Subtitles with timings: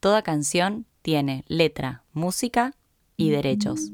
[0.00, 2.74] toda canción tiene letra, música
[3.16, 3.92] y derechos.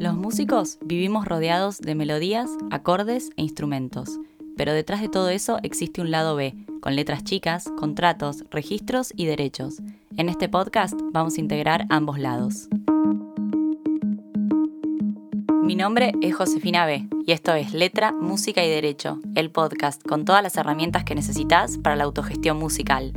[0.00, 4.20] Los músicos vivimos rodeados de melodías, acordes e instrumentos,
[4.56, 9.26] pero detrás de todo eso existe un lado B, con letras chicas, contratos, registros y
[9.26, 9.82] derechos.
[10.16, 12.68] En este podcast vamos a integrar ambos lados.
[15.68, 20.24] Mi nombre es Josefina B y esto es Letra, Música y Derecho, el podcast con
[20.24, 23.12] todas las herramientas que necesitas para la autogestión musical.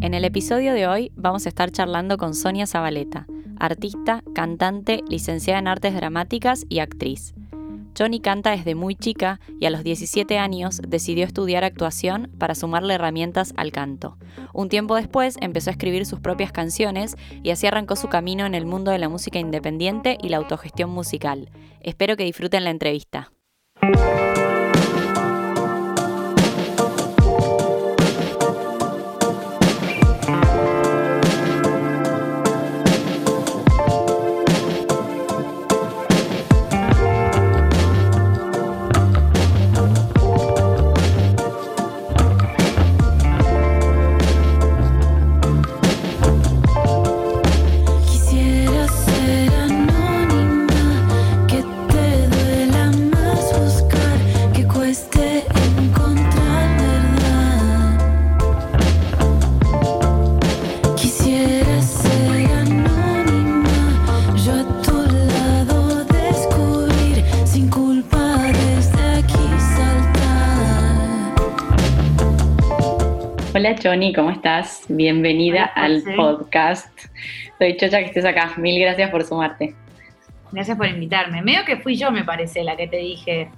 [0.00, 3.26] En el episodio de hoy vamos a estar charlando con Sonia Zabaleta,
[3.58, 7.34] artista, cantante, licenciada en artes dramáticas y actriz.
[7.96, 12.94] Johnny canta desde muy chica y a los 17 años decidió estudiar actuación para sumarle
[12.94, 14.18] herramientas al canto.
[14.52, 18.54] Un tiempo después empezó a escribir sus propias canciones y así arrancó su camino en
[18.54, 21.50] el mundo de la música independiente y la autogestión musical.
[21.80, 23.32] Espero que disfruten la entrevista.
[73.84, 74.84] Johnny, ¿cómo estás?
[74.88, 76.88] Bienvenida al podcast.
[77.58, 78.54] Soy chocha que estés acá.
[78.56, 79.74] Mil gracias por sumarte.
[80.52, 81.42] Gracias por invitarme.
[81.42, 83.50] Medio que fui yo, me parece, la que te dije,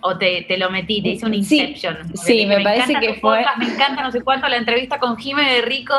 [0.00, 2.16] o te, lo metí, te hice un Inception.
[2.16, 3.44] Sí, me, parece que fue.
[3.58, 5.96] me encanta no sé cuánto la entrevista con Jimé de Rico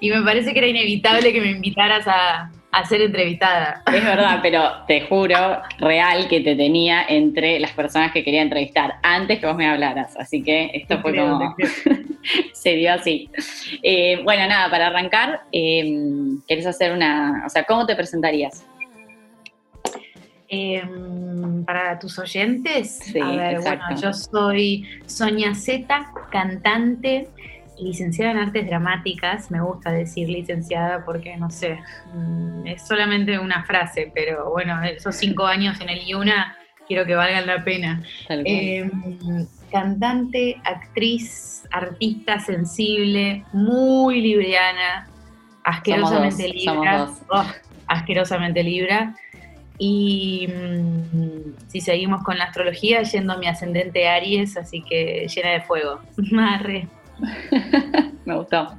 [0.00, 3.82] y me parece que era inevitable que me invitaras a, a ser entrevistada.
[3.92, 8.94] Es verdad, pero te juro, real, que te tenía entre las personas que quería entrevistar
[9.02, 10.16] antes que vos me hablaras.
[10.16, 11.56] Así que esto fue como.
[12.52, 13.30] se dio así.
[13.82, 17.44] Eh, bueno, nada, para arrancar, eh, ¿querés hacer una.
[17.46, 18.64] O sea, ¿cómo te presentarías?
[20.52, 27.28] Em, para tus oyentes, a ver, bueno, yo soy Sonia Zeta, cantante,
[27.82, 31.78] licenciada en artes dramáticas, me gusta decir licenciada porque no sé,
[32.14, 37.14] mm, es solamente una frase, pero bueno, esos cinco años en el IUNA quiero que
[37.14, 38.02] valgan la pena.
[38.28, 38.90] Em,
[39.70, 45.08] cantante, actriz, artista sensible, muy libriana,
[45.62, 47.08] asquerosamente libra.
[47.28, 47.46] Oh,
[47.86, 49.14] asquerosamente libra.
[49.78, 55.50] Y mm, si seguimos con la astrología, yendo a mi ascendente Aries, así que llena
[55.50, 56.00] de fuego.
[56.32, 56.88] Marre.
[58.24, 58.74] me gustó.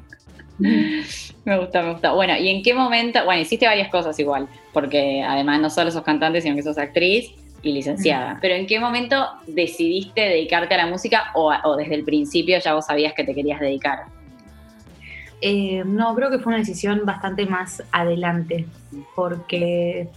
[0.57, 2.15] Me gustó, me gustó.
[2.15, 3.23] Bueno, ¿y en qué momento?
[3.25, 7.31] Bueno, hiciste varias cosas igual, porque además no solo sos cantante, sino que sos actriz
[7.63, 8.37] y licenciada.
[8.41, 12.85] Pero ¿en qué momento decidiste dedicarte a la música o, desde el principio ya vos
[12.85, 14.05] sabías que te querías dedicar?
[15.41, 18.67] Eh, no, creo que fue una decisión bastante más adelante,
[19.15, 20.07] porque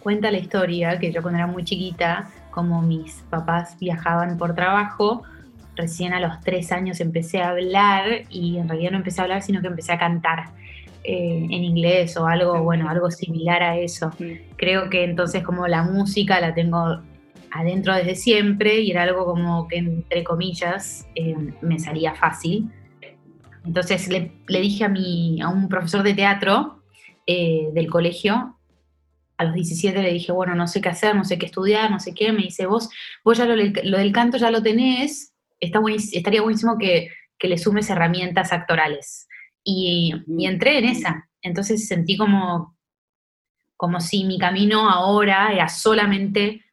[0.00, 5.22] cuenta la historia que yo cuando era muy chiquita, como mis papás viajaban por trabajo,
[5.76, 9.42] recién a los tres años empecé a hablar y en realidad no empecé a hablar,
[9.42, 10.50] sino que empecé a cantar
[11.04, 14.10] eh, en inglés o algo, bueno, algo similar a eso.
[14.56, 17.00] Creo que entonces como la música la tengo
[17.52, 22.70] adentro desde siempre y era algo como que entre comillas eh, me salía fácil.
[23.64, 26.82] Entonces le, dije a, mi, a un profesor de teatro
[27.26, 28.56] eh, del colegio,
[29.38, 32.00] a los 17 le dije, bueno, no sé qué hacer, no sé qué estudiar, no
[32.00, 32.32] sé qué.
[32.32, 32.88] Me dice, vos,
[33.24, 35.80] vos ya lo, lo del canto ya lo tenés, está
[36.12, 39.28] estaría buenísimo que, le sumes herramientas actorales.
[39.62, 41.28] Y, entré en esa.
[41.42, 42.76] Entonces sentí como,
[43.76, 46.64] como si mi camino ahora era solamente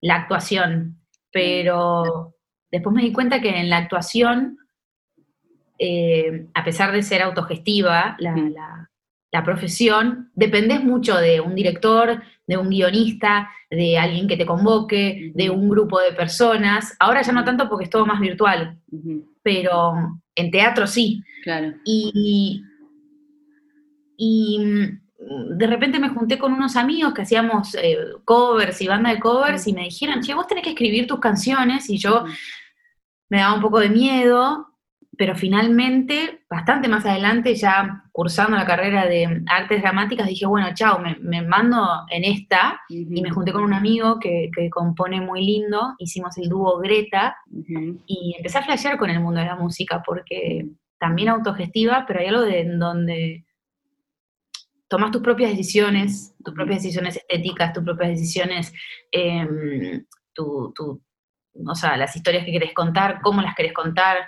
[0.00, 1.00] la actuación.
[1.30, 2.34] Pero
[2.70, 4.58] después me di cuenta que en la actuación,
[5.78, 8.90] eh, a pesar de ser autogestiva, la,
[9.30, 15.32] la profesión, dependes mucho de un director, de un guionista, de alguien que te convoque,
[15.34, 16.96] de un grupo de personas.
[16.98, 18.78] Ahora ya no tanto porque es todo más virtual,
[19.42, 21.22] pero en teatro sí.
[21.44, 21.74] Claro.
[21.84, 22.64] Y,
[24.16, 29.10] y mm, de repente me junté con unos amigos que hacíamos eh, covers y banda
[29.10, 32.24] de covers y me dijeron, che, vos tenés que escribir tus canciones y yo
[33.28, 34.68] me daba un poco de miedo
[35.18, 41.00] pero finalmente, bastante más adelante, ya cursando la carrera de artes dramáticas, dije, bueno, chao,
[41.00, 46.38] me, mando en esta, y me junté con un amigo que, compone muy lindo, hicimos
[46.38, 47.36] el dúo Greta,
[48.06, 50.68] y empecé a flashear con el mundo de la música, porque
[51.00, 53.44] también autogestiva, pero hay algo de, en donde
[54.86, 58.72] tomas tus propias decisiones, tus propias decisiones estéticas, tus propias decisiones,
[59.10, 60.72] em, tu,
[61.66, 64.18] o sea, las historias que querés contar, cómo las querés contar,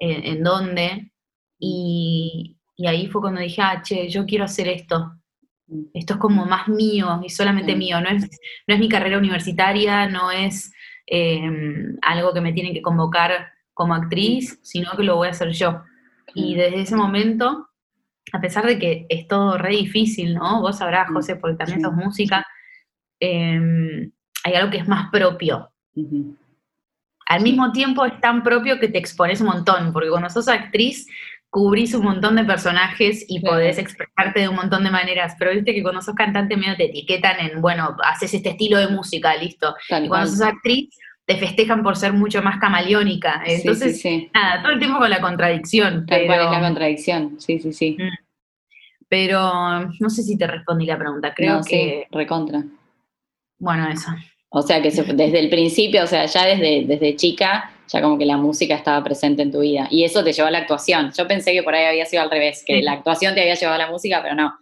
[0.00, 1.12] en, dónde.
[1.58, 2.56] Y,
[2.86, 5.12] ahí fue cuando dije, ah, che, yo quiero hacer esto.
[5.94, 8.00] Esto es como más mío y solamente mío.
[8.00, 8.28] No es,
[8.66, 10.72] no es mi carrera universitaria, no es
[11.06, 15.52] em, algo que me tienen que convocar como actriz, sino que lo voy a hacer
[15.52, 15.82] yo.
[16.34, 17.68] Y desde ese momento,
[18.32, 20.60] a pesar de que es todo re difícil, ¿no?
[20.60, 22.46] Vos sabrás, José, porque también sos música,
[23.20, 24.10] em,
[24.44, 25.70] hay algo que es más propio
[27.30, 31.06] al mismo tiempo es tan propio que te expones un montón, porque cuando sos actriz
[31.48, 35.72] cubrís un montón de personajes y podés expresarte de un montón de maneras, pero viste
[35.72, 39.76] que cuando sos cantante medio te etiquetan en, bueno, haces este estilo de música, listo.
[39.88, 40.90] y cuando sos actriz
[41.24, 43.44] te festejan por ser mucho más camaleónica.
[43.46, 44.04] Entonces,
[44.34, 46.06] nada, todo el tiempo con la contradicción.
[46.06, 47.96] Tal cual es la contradicción, sí, sí, sí.
[47.96, 48.24] Mm.
[49.08, 52.08] Pero no sé si te respondí la pregunta, creo que...
[52.10, 52.64] recontra.
[53.60, 54.10] Bueno, eso.
[54.50, 58.26] O sea que desde el principio, o sea, ya desde, desde chica, ya como que
[58.26, 59.86] la música estaba presente en tu vida.
[59.90, 61.12] Y eso te llevó a la actuación.
[61.16, 63.76] Yo pensé que por ahí había sido al revés, que la actuación te había llevado
[63.76, 64.52] a la música, pero no,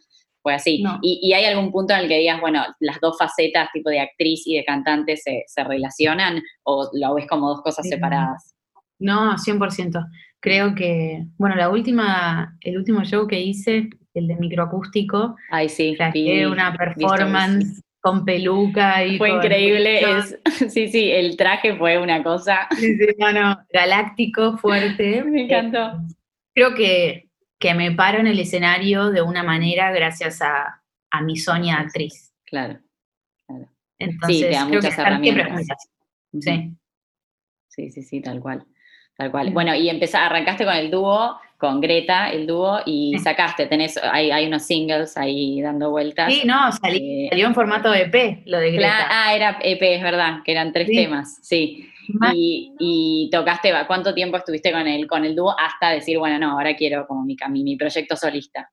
[0.42, 0.82] fue así.
[1.00, 4.46] Y, hay algún punto en el que digas, bueno, las dos facetas, tipo de actriz
[4.46, 8.54] y de cantante, se, relacionan o lo ves como dos cosas separadas?
[8.98, 10.04] No, 100%.
[10.40, 15.96] Creo que, bueno, la última, el último show que hice, el de microacústico, Ay, sí,
[16.44, 20.38] una performance con peluca y fue increíble es,
[20.72, 22.66] sí sí el traje fue una cosa.
[22.76, 23.06] Sí, sí,
[23.70, 25.22] galáctico fuerte.
[25.26, 26.00] Me encantó.
[26.54, 27.28] Creo que,
[27.58, 32.32] que me paro en el escenario de una manera gracias a, a mi Sonia actriz.
[32.44, 32.78] Claro
[33.46, 33.68] claro.
[33.98, 35.66] Entonces sí, te da muchas herramientas.
[36.40, 36.74] sí.
[37.68, 38.66] Sí sí sí tal cual
[39.16, 39.52] tal cual.
[39.52, 44.30] Bueno y empezar arrancaste con el dúo con Greta, el dúo, y sacaste, tenés, hay,
[44.30, 46.32] hay, unos singles ahí dando vueltas.
[46.32, 49.06] Sí, no, eh, salió en formato EP, lo de Greta.
[49.10, 51.90] ah, era EP, es verdad, que eran tres temas, sí.
[52.32, 56.52] Y, y, tocaste, ¿cuánto tiempo estuviste con el, con el dúo hasta decir, bueno, no,
[56.52, 58.70] ahora quiero como mi, mi proyecto solista?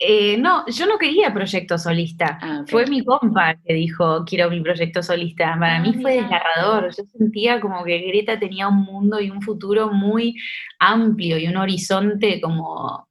[0.00, 2.38] Eh, no, yo no quería proyecto solista.
[2.40, 5.56] Ah, fue mi compa que dijo, quiero mi proyecto solista.
[5.58, 6.94] Para ah, mí fue desgarrador.
[6.96, 10.36] Yo sentía como que Greta tenía un mundo y un futuro muy
[10.78, 13.08] amplio y un horizonte como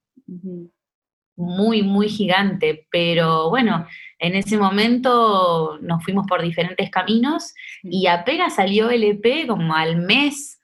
[1.36, 2.86] muy, muy gigante.
[2.90, 3.86] Pero bueno,
[4.18, 7.52] en ese momento nos fuimos por diferentes caminos
[7.82, 10.58] y apenas salió el EP, como al mes,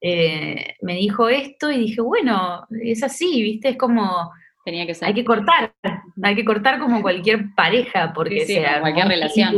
[0.00, 3.70] eh, me dijo esto y dije, bueno, es así, ¿viste?
[3.70, 4.30] Es como
[4.64, 5.08] Tenía que ser.
[5.08, 5.74] Hay que cortar,
[6.22, 9.54] hay que cortar como cualquier pareja, porque sea cualquier relación.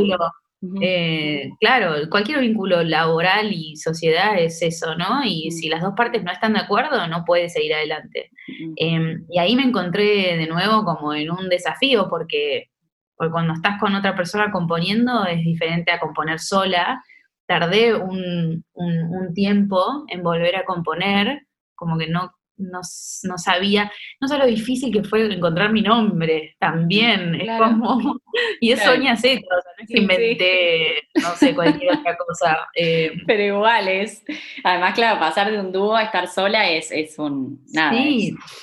[0.81, 5.23] Eh, claro, cualquier vínculo laboral y sociedad es eso, ¿no?
[5.23, 8.31] Y si las dos partes no están de acuerdo, no puede seguir adelante.
[8.75, 12.71] Em, y ahí me encontré de nuevo como en un desafío, porque,
[13.15, 17.03] porque cuando estás con otra persona componiendo es diferente a componer sola.
[17.45, 22.81] Tardé un, un tiempo en volver a componer, como que no no,
[23.23, 28.21] no, sabía, no sé lo difícil que fue encontrar mi nombre también, es como,
[28.61, 32.57] y es Sonia Z, o sea, no es que inventé, no sé, cualquier otra cosa.
[32.75, 33.11] Eh.
[33.27, 34.23] Pero igual es,
[34.63, 37.97] además, claro, pasar de un dúo a estar sola es, es un, nada,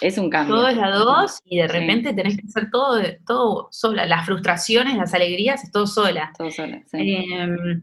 [0.01, 0.57] es, un cambio.
[0.57, 4.97] Todo es a dos y de repente tenés que hacer todo, todo sola, las frustraciones,
[4.97, 6.33] las alegrías, es todo sola.
[6.37, 7.83] Todo sola, em,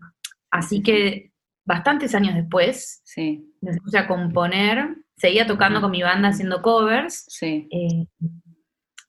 [0.50, 1.32] así que
[1.66, 3.54] bastantes años después, sí.
[3.62, 7.26] me puse a componer seguía tocando con mi banda haciendo covers.
[7.28, 7.68] Sí.
[7.72, 8.06] Eh,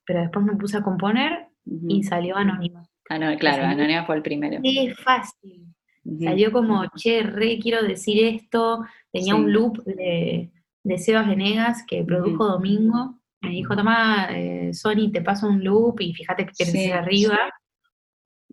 [0.05, 2.85] pero después me puse a componer y salió Anónima.
[3.09, 4.61] Ah, no, claro, Anónima fue el primero.
[4.63, 5.67] Qué fácil.
[6.21, 8.85] Salió como, che, re quiero decir esto.
[9.13, 10.51] Tenía un loop de,
[10.83, 13.21] de Sebas Venegas que produjo Domingo.
[13.43, 17.39] Me dijo, toma, eh, Sony, te paso un loop y fíjate que quieres decir arriba.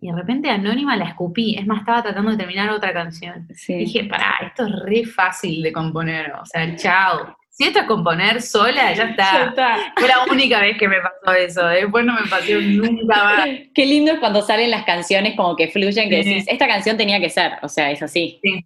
[0.00, 1.56] Y de repente Anónima la escupí.
[1.58, 3.48] Es más, estaba tratando de terminar otra canción.
[3.66, 6.32] Dije, pará, esto es re fácil de componer.
[6.40, 7.36] O sea, chao.
[7.58, 9.92] Si esto es componer sola, ya está.
[9.96, 11.66] Fue la única vez que me pasó eso.
[11.66, 13.48] Después no me pasó nunca más.
[13.74, 17.18] Qué lindo es cuando salen las canciones como que fluyen, que decís, esta canción tenía
[17.18, 17.54] que ser.
[17.62, 18.38] O sea, es así.
[18.44, 18.64] Sí.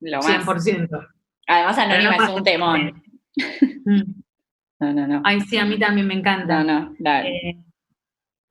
[0.00, 0.46] Lo más.
[0.46, 1.08] 100%.
[1.46, 3.02] Además, Anónima es un temón.
[3.84, 4.02] Mm.
[4.80, 5.22] No, no, no.
[5.24, 6.64] Ay, sí, a mí también me encanta.
[6.64, 7.28] No, no, dale.
[7.28, 7.56] Eh,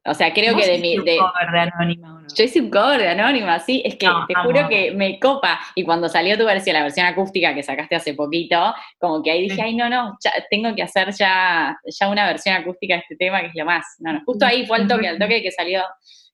[0.04, 0.98] O sea, creo que de mi.
[0.98, 3.84] De, cover de Anónima, Yo hice un cover de Anónima, sí.
[3.86, 5.60] Es que te juro que me copa.
[5.76, 9.44] Y cuando salió tu versión, la versión acústica que sacaste hace poquito, como que ahí
[9.44, 10.18] dije, ay, no, no,
[10.50, 13.86] tengo que hacer ya, ya una versión acústica de este tema, que es lo más.
[14.00, 15.84] No, no, justo ahí fue el toque, al toque que salió,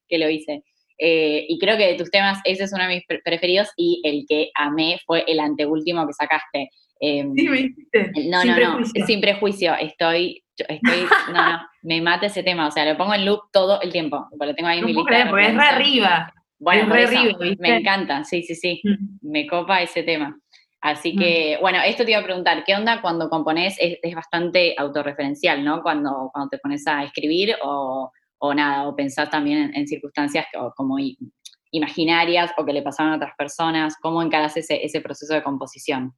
[0.07, 0.63] que lo hice.
[0.99, 4.25] Eh, y creo que de tus temas, ese es uno de mis preferidos y el
[4.27, 6.69] que amé fue el anteúltimo que sacaste.
[6.99, 8.11] Em, sí, me dijiste.
[8.29, 9.75] No, no, no, sin prejuicio.
[9.75, 12.67] Estoy, estoy, no, no, me mata ese tema.
[12.67, 14.27] O sea, lo pongo en loop todo el tiempo.
[14.37, 15.21] Lo tengo ahí en mi lista.
[15.21, 16.33] es re arriba.
[16.59, 18.81] Bueno, re arriba, me encanta, sí, sí, sí.
[18.83, 19.29] Mm.
[19.31, 20.37] Me copa ese tema.
[20.81, 21.19] Así mm.
[21.19, 23.77] que, bueno, esto te iba a preguntar, ¿qué onda cuando compones?
[23.79, 25.81] Es, bastante autorreferencial, ¿no?
[25.81, 30.97] Cuando, cuando te pones a escribir o, o nada, o pensar también en, circunstancias como
[31.71, 36.15] imaginarias o que le pasaron a otras personas, ¿cómo encaras ese, ese proceso de composición?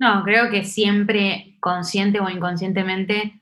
[0.00, 3.39] No, creo que siempre, consciente o inconscientemente,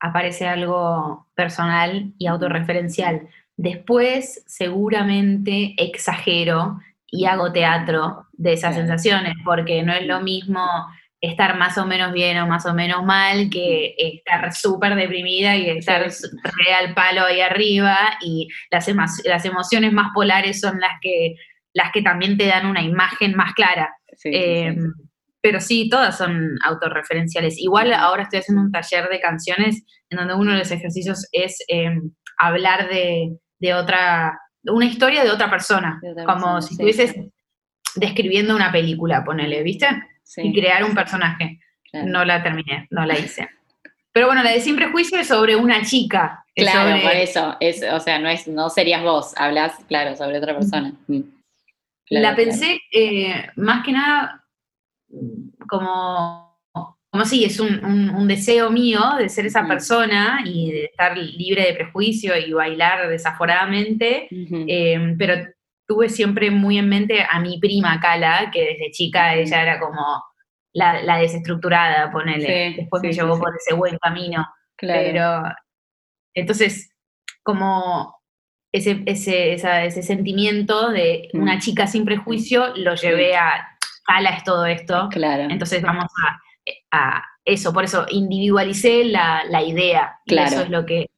[0.00, 3.28] aparece algo personal y autorreferencial.
[3.56, 10.62] Después, seguramente exagero y hago teatro de esas sensaciones, porque no es lo mismo
[11.20, 15.70] estar más o menos bien o más o menos mal que estar súper deprimida y
[15.70, 18.86] estar real palo ahí arriba y las,
[19.24, 21.36] las emociones más polares son las que,
[21.72, 23.96] las que también te dan una imagen más clara.
[24.24, 24.92] Em,
[25.46, 27.56] pero sí, todas son autorreferenciales.
[27.60, 31.62] Igual ahora estoy haciendo un taller de canciones en donde uno de los ejercicios es
[31.68, 37.14] em, hablar de, de, otra, una historia de otra persona, como si estuvieses
[37.94, 39.86] describiendo una película, ponele, ¿viste?
[40.38, 41.60] y crear un personaje.
[41.92, 43.48] No la terminé, no la hice.
[44.10, 46.44] Pero bueno, la de Sin Prejuicio es sobre una chica.
[46.56, 47.56] Claro, por eso.
[47.60, 50.92] Es, o sea, no, es, no serías vos, hablas, claro, sobre otra persona.
[51.06, 51.20] Mm.
[52.10, 54.42] la pensé eh, más que nada
[55.68, 56.58] como,
[57.10, 61.74] como si es un, deseo mío de ser esa persona y de estar libre de
[61.74, 65.34] prejuicio y bailar desaforadamente, eh, pero
[65.86, 70.22] tuve siempre muy en mente a mi prima Cala, que desde chica ella era como
[70.72, 72.74] la, desestructurada, ponele.
[72.76, 74.46] Después me llevó por ese buen camino.
[74.76, 75.42] Pero
[76.34, 76.90] entonces,
[77.42, 78.20] como
[78.72, 83.75] ese, ese, ese sentimiento de una chica sin prejuicio, lo llevé a
[84.06, 85.08] Cala es todo esto.
[85.10, 85.44] Claro.
[85.50, 86.10] Entonces vamos
[86.90, 90.18] a, eso, por eso individualicé la, idea.
[90.26, 90.48] Claro.
[90.48, 91.10] eso es lo que,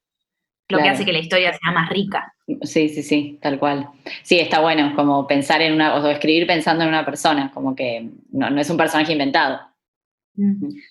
[0.69, 2.35] lo que hace que la historia sea más rica.
[2.63, 3.89] Sí, sí, sí, tal cual.
[4.23, 8.11] Sí, está bueno como pensar en una, o escribir pensando en una persona, como que
[8.31, 9.61] no, es un personaje inventado.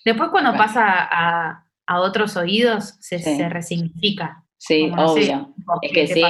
[0.04, 1.64] Después cuando pasa a,
[2.00, 4.44] otros oídos, se, resignifica.
[4.56, 5.54] Sí, obvio.
[5.82, 6.22] es que sí.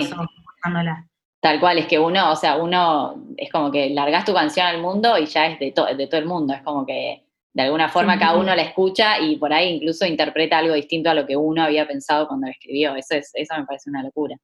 [1.41, 4.81] Tal cual, es que uno, o sea, uno es como que largas tu canción al
[4.81, 8.19] mundo y ya es de, de todo el mundo, es como que de alguna forma
[8.19, 11.63] cada uno la escucha y por ahí incluso interpreta algo distinto a lo que uno
[11.63, 14.37] había pensado cuando lo escribió, eso, es, eso me parece una locura.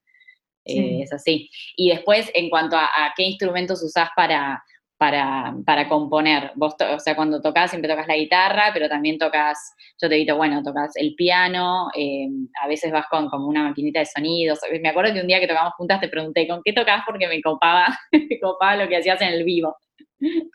[0.64, 1.50] Eh, es así.
[1.76, 4.62] Y después, en cuanto a, qué instrumentos usás para,
[4.98, 10.08] para, componer, vos, o sea, cuando tocas siempre tocas la guitarra, pero también tocas, yo
[10.08, 12.28] te digo, bueno, tocas el piano, eh,
[12.62, 14.60] a veces vas con como una maquinita de sonidos.
[14.80, 17.02] Me acuerdo que un día que tocamos juntas te pregunté, ¿con qué tocas?
[17.06, 19.76] Porque me copaba, me copaba lo que hacías en el vivo.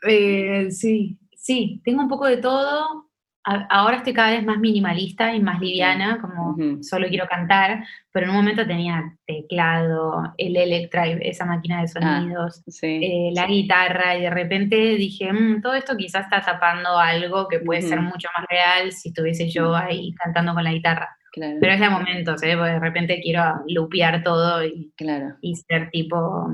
[0.08, 3.09] Eh, sí, sí, tengo un poco de todo
[3.68, 8.30] ahora estoy cada vez más minimalista y más liviana, como solo quiero cantar, pero en
[8.30, 14.22] un momento tenía teclado, el Electrive, esa máquina de ah, sonidos, eh, la guitarra, y
[14.22, 18.46] de repente dije, mm, todo esto quizás está tapando algo que puede ser mucho más
[18.48, 21.16] real si estuviese yo ahí cantando con la guitarra.
[21.32, 22.56] Pero es de momentos, ¿eh?
[22.56, 25.36] porque de repente quiero lupear todo y, claro.
[25.40, 26.48] y ser tipo,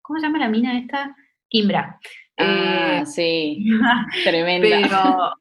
[0.00, 1.14] ¿cómo se llama la mina esta?
[1.48, 1.98] Kimbra.
[2.38, 3.64] Ah, eh, sí,
[4.24, 4.68] tremenda.
[4.80, 5.32] Pero,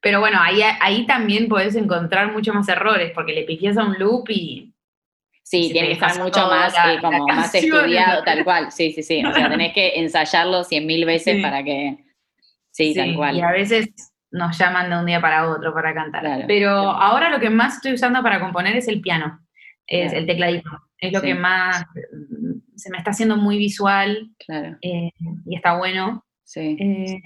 [0.00, 3.98] pero bueno, ahí, ahí también puedes encontrar mucho más errores, porque le pifias a un
[3.98, 4.72] loop y...
[5.42, 8.70] Sí, tiene que estar mucho más, eh, como más estudiado, tal cual.
[8.70, 9.24] Sí, sí, sí.
[9.24, 11.98] O sea, tenés que ensayarlo cien mil veces para que...
[12.70, 13.36] Sí, tal cual.
[13.36, 13.88] Y a veces
[14.30, 16.44] nos llaman de un día para otro para cantar.
[16.46, 19.40] Pero ahora lo que más estoy usando para componer es el piano,
[19.86, 20.70] es el tecladito.
[20.98, 21.84] Es lo que más
[22.76, 24.76] se me está haciendo muy visual claro.
[24.82, 25.10] Eh,
[25.46, 26.24] y está bueno.
[26.44, 26.76] Sí.
[26.78, 27.22] Eh,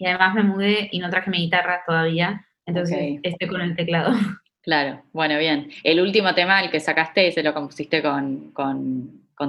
[0.00, 4.12] y además me mudé y no traje mi guitarra todavía, entonces estoy con el teclado.
[4.62, 5.70] Claro, bueno, bien.
[5.84, 8.52] El último tema, el que sacaste, ¿se lo compusiste con,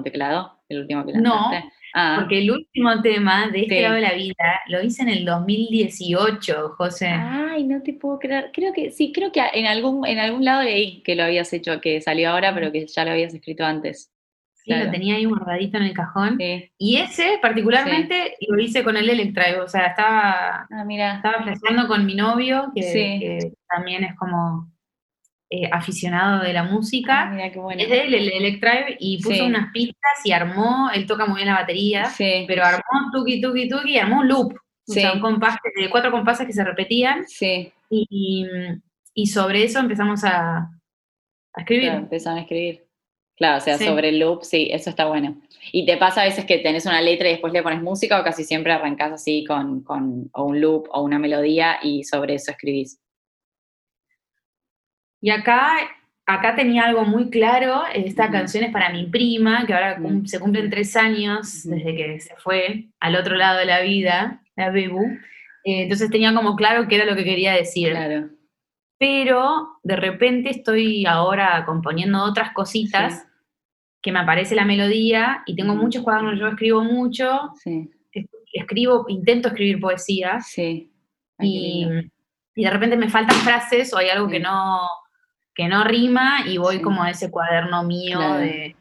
[0.05, 0.57] teclado?
[0.69, 1.57] El último que lanzaste.
[1.57, 2.15] No, ah.
[2.17, 6.75] porque el último tema de este lado de la vida lo hice en el 2018,
[6.77, 7.07] José.
[7.09, 8.51] Ay, no te puedo creer.
[8.53, 11.81] Creo que sí, creo que en algún, en algún lado leí que lo habías hecho,
[11.81, 14.13] que salió ahora, pero que ya lo habías escrito antes.
[14.63, 16.37] Sí, lo tenía ahí guardadito en el cajón.
[16.77, 21.15] Y ese particularmente lo hice con el Electrive, o sea, estaba, ah, mira.
[21.15, 24.71] estaba con mi novio, que, también es como
[25.49, 27.23] eh, aficionado de la música.
[27.23, 27.81] Ah, mira qué bueno.
[27.81, 31.47] Es de él, el Electrive, y puso unas pistas y armó, él toca muy bien
[31.47, 34.53] la batería, Sí, pero armó tuki tuki tuki y armó un loop.
[34.53, 37.71] O sea, un compás de cuatro compases que se repetían sí.
[37.89, 38.45] y,
[39.13, 40.57] y sobre eso empezamos a,
[41.53, 41.89] a escribir.
[41.89, 42.90] Claro, empezaron a escribir.
[43.41, 43.85] Claro, o sea, Sí.
[43.85, 45.35] sobre el loop, sí, eso está bueno.
[45.71, 48.23] ¿Y te pasa a veces que tenés una letra y después le pones música o
[48.23, 52.51] casi siempre arrancás así con, con o un loop o una melodía y sobre eso
[52.51, 52.99] escribís?
[55.21, 55.71] Y acá,
[56.27, 58.31] acá tenía algo muy claro, esta Ujú.
[58.33, 62.89] canción es para mi prima, que ahora se cumplen tres años desde que se fue
[62.99, 65.01] al otro lado de la vida, la Bebu.
[65.63, 67.89] Eh, entonces tenía como claro qué era lo que quería decir.
[67.89, 68.29] Claro.
[68.99, 73.30] Pero de repente estoy ahora componiendo otras cositas Sí.
[74.01, 77.91] Que me aparece la melodía y tengo muchos cuadernos, yo escribo mucho, Sí,
[78.53, 80.39] escribo, intento escribir poesía.
[80.41, 80.91] Sí.
[81.39, 81.87] Y,
[82.55, 84.79] y de repente me faltan frases o hay algo que no
[85.53, 88.37] que no rima y voy como a ese cuaderno mío Claro.
[88.39, 88.75] de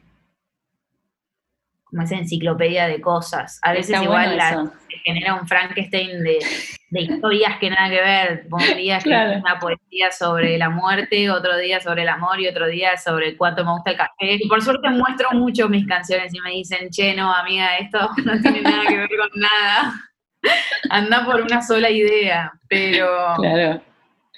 [1.84, 3.58] como esa enciclopedia de cosas.
[3.62, 4.72] A veces Está igual bueno la,
[5.04, 6.38] genera un Frankenstein de,
[6.90, 8.46] de historias que nada que ver.
[8.50, 9.38] Un día Claro.
[9.40, 13.64] una poesía sobre la muerte, otro día sobre el amor y otro día sobre cuánto
[13.64, 14.34] me gusta el café.
[14.40, 18.40] Y por suerte muestro mucho mis canciones y me dicen, che, no, amiga, esto no
[18.40, 19.94] tiene nada que ver con nada.
[20.88, 23.82] Anda por una sola idea, pero Claro.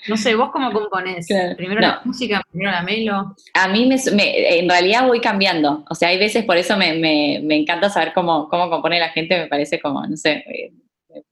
[0.08, 1.26] No sé, vos cómo componés.
[1.26, 1.56] Claro.
[1.56, 1.86] Primero No.
[1.88, 3.34] la música, primero la melo.
[3.54, 5.84] A mí me, me- en realidad voy cambiando.
[5.88, 9.10] O sea, hay veces, por eso me, me- me encanta saber cómo, cómo compone la
[9.10, 10.72] gente, me parece como, no sé, eh,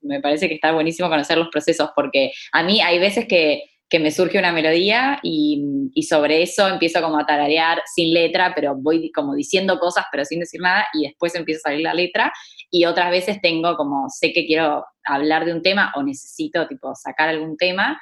[0.03, 3.99] me parece que está buenísimo conocer los procesos, porque a mí hay veces que, que
[3.99, 8.77] me surge una melodía y, y sobre eso empiezo como a tararear sin letra, pero
[8.77, 12.33] voy como diciendo cosas, pero sin decir nada, y después empieza a salir la letra.
[12.71, 16.95] Y otras veces tengo como, sé que quiero hablar de un tema o necesito tipo
[16.95, 18.01] sacar algún tema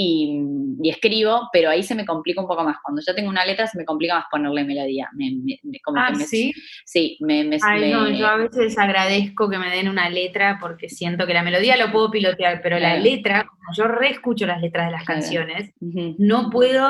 [0.00, 0.40] y,
[0.80, 2.76] y escribo, pero ahí se me complica un poco más.
[2.84, 5.08] Cuando yo tengo una letra se me complica más ponerle melodía.
[5.14, 6.52] Me, me- como Ah, que me- sí.
[6.84, 10.88] Sí, me, me- Ay, no, yo a veces agradezco que me den una letra porque
[10.88, 14.86] siento que la melodía lo puedo pilotear, pero la letra, como yo reescucho las letras
[14.86, 15.20] de las Claro.
[15.20, 16.88] canciones, no puedo,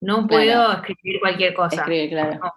[0.00, 0.28] no Claro.
[0.28, 1.76] puedo escribir cualquier cosa.
[1.76, 2.38] escribir, claro.
[2.38, 2.52] Como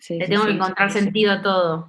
[0.00, 1.88] Sí, le tengo que encontrar sentido a todo.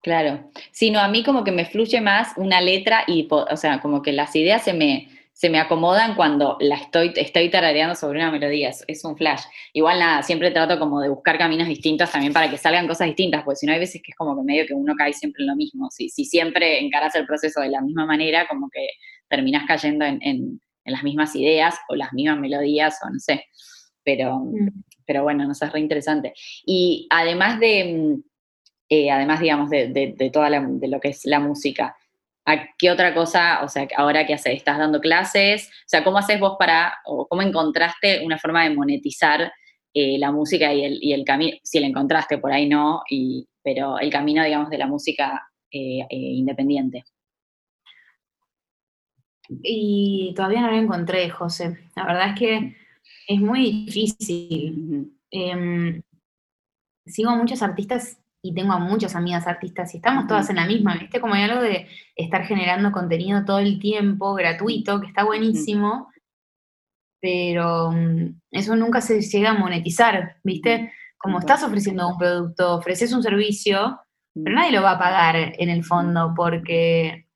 [0.00, 0.48] Claro.
[0.70, 4.00] Sí, no, a mí como que me fluye más una letra y, o sea, como
[4.00, 8.32] que las ideas se me, se me acomodan cuando la estoy, estoy tarareando sobre una
[8.32, 9.42] melodía, es, es un flash.
[9.72, 13.44] Igual nada, siempre trato como de buscar caminos distintos también para que salgan cosas distintas,
[13.44, 15.50] porque si no hay veces que es como que medio que uno cae siempre en
[15.50, 15.90] lo mismo.
[15.92, 18.84] Si, si siempre encaras el proceso de la misma manera, como que
[19.28, 23.44] terminás cayendo en, en- en las mismas ideas o las mismas melodías o no sé.
[24.02, 24.42] Pero,
[25.06, 26.32] pero bueno, no sé, es re interesante.
[26.66, 28.22] Y además de, mm,
[28.88, 31.94] eh, además, digamos, de, de, de toda la- de lo que es la música,
[32.48, 34.54] ¿a qué otra cosa, o sea, ahora qué haces?
[34.54, 35.68] ¿Estás dando clases?
[35.68, 39.52] O sea, ¿cómo haces vos para, o cómo encontraste una forma de monetizar
[39.92, 41.58] eh, la música y el, y el camino?
[41.62, 46.00] Si la encontraste, por ahí no, y, pero el camino, digamos, de la música eh,
[46.00, 47.04] eh, independiente.
[49.62, 51.78] Y todavía no lo encontré, José.
[51.96, 52.76] La verdad es que
[53.28, 55.12] es muy difícil.
[55.30, 56.00] Em,
[57.04, 60.66] sigo a muchos artistas y tengo a muchas amigas artistas y estamos todas en la
[60.66, 61.20] misma, ¿viste?
[61.20, 66.10] Como hay algo de estar generando contenido todo el tiempo, gratuito, que está buenísimo,
[67.20, 70.92] pero mm, eso nunca se llega a monetizar, ¿viste?
[71.16, 74.00] Como estás ofreciendo un producto, ofreces un servicio,
[74.34, 77.26] pero nadie lo va a pagar en el fondo porque,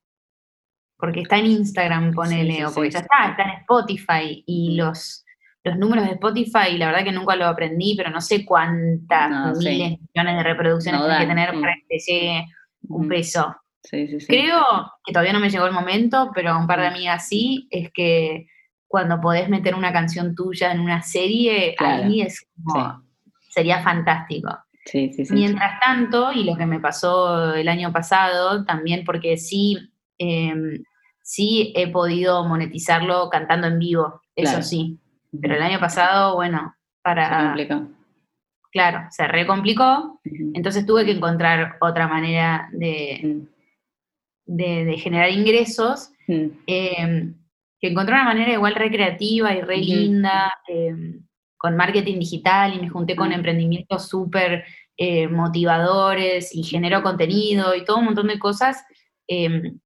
[0.97, 2.99] porque está en Instagram, ponele, sí, o porque sí.
[2.99, 5.25] ya está, está en Spotify y los,
[5.65, 9.55] los números de Spotify, la verdad que nunca lo aprendí, pero no sé cuántas No,
[9.55, 9.69] sí.
[9.69, 11.61] miles, millones de reproducciones No tienes que tener mm.
[11.61, 12.45] para que te llegue
[12.89, 13.09] un Ujú.
[13.09, 13.57] peso.
[13.85, 14.27] Sí, sí, sí.
[14.27, 14.65] Creo
[15.05, 16.93] que todavía no me llegó el momento, pero un par de Mm.
[16.95, 18.47] amigas sí, es que
[18.89, 22.05] cuando podés meter una canción tuya en una serie, Claro.
[22.05, 23.03] ahí es como,
[23.51, 24.51] sería fantástico.
[24.85, 25.33] Sí, sí, sí.
[25.33, 29.79] Mientras tanto, y lo que me pasó el año pasado, también porque sí,
[30.19, 30.83] em,
[31.23, 34.63] sí he podido monetizarlo cantando en vivo, eso Claro.
[34.65, 34.99] sí.
[35.41, 37.89] Pero el año pasado, bueno, Se para, complicó.
[38.71, 40.51] claro, se recomplicó, Ujú.
[40.55, 43.41] entonces tuve que encontrar otra manera de,
[44.47, 46.11] de- de generar ingresos,
[46.67, 47.35] em,
[47.81, 51.23] que encontré una manera igual recreativa y re linda, em,
[51.57, 54.65] con marketing digital y me junté con emprendimientos súper
[54.99, 58.85] eh, motivadores y genero contenido y todo un montón de cosas.
[59.27, 59.79] Em,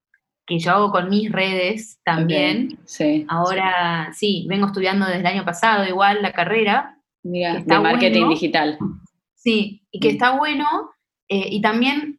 [0.46, 2.78] que yo hago con mis redes también.
[2.84, 3.26] Sí.
[3.28, 8.30] Ahora sí, vengo estudiando desde el año pasado igual la carrera, Mira, de marketing bueno.
[8.30, 8.78] digital.
[9.34, 10.12] sí, y que Mm.
[10.12, 10.66] está bueno,
[11.28, 12.18] eh, y también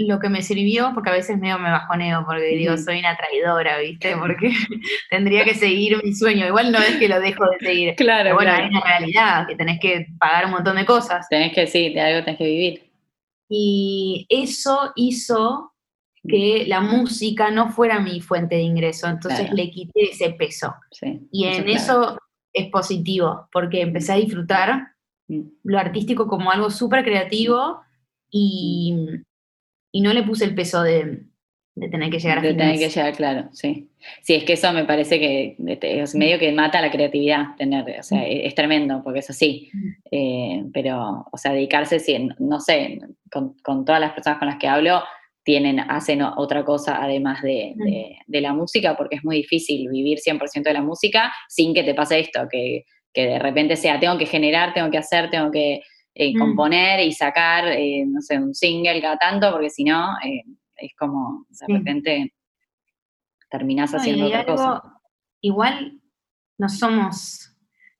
[0.00, 3.78] lo que me sirvió, porque a veces medio me bajoneo, porque digo, soy una traidora,
[3.78, 4.16] ¿viste?
[4.16, 4.50] Porque
[5.10, 6.46] tendría que seguir mi sueño.
[6.46, 7.94] Igual no es que lo dejo de seguir.
[7.96, 8.64] Claro, Pero bueno, claro.
[8.64, 11.28] hay una realidad, que tenés que pagar un montón de cosas.
[11.28, 12.82] Tenés que, sí, de algo tenés que vivir.
[13.48, 15.72] Y eso hizo
[16.28, 19.54] que la música no fuera mi fuente de ingreso, entonces Claro.
[19.56, 20.74] le quité ese peso.
[20.92, 22.18] Sí, Y eso en eso
[22.52, 24.88] es positivo, porque empecé a disfrutar
[25.30, 27.82] Mm, lo artístico como algo súper creativo
[28.30, 28.94] y,
[29.92, 31.22] y no le puse el peso de,
[31.74, 33.90] de tener que llegar a De tener que llegar, claro, sí.
[34.22, 37.98] Sí, es que eso me parece que de- es medio que mata la creatividad, tener,
[37.98, 39.70] o sea, e, es tremendo, porque es así.
[39.74, 39.88] Mm.
[40.10, 42.98] Eh, pero, o sea, dedicarse, sí, no sé,
[43.30, 45.02] con, con todas las personas con las que hablo,
[45.48, 47.82] tienen, hacen otra cosa además de, Mm.
[47.84, 51.82] de- de la música, porque es muy difícil vivir 100% de la música sin que
[51.84, 52.84] te pase esto, que,
[53.14, 55.80] que de repente sea, tengo que generar, tengo que hacer, tengo que
[56.14, 56.38] eh, Mm.
[56.38, 60.42] componer y sacar, eh, no sé, un single cada tanto, porque si no, eh,
[60.76, 62.34] es como, de repente,
[63.50, 64.64] terminás haciendo otra cosa.
[64.72, 64.82] algo-
[65.40, 66.00] igual
[66.58, 67.54] no somos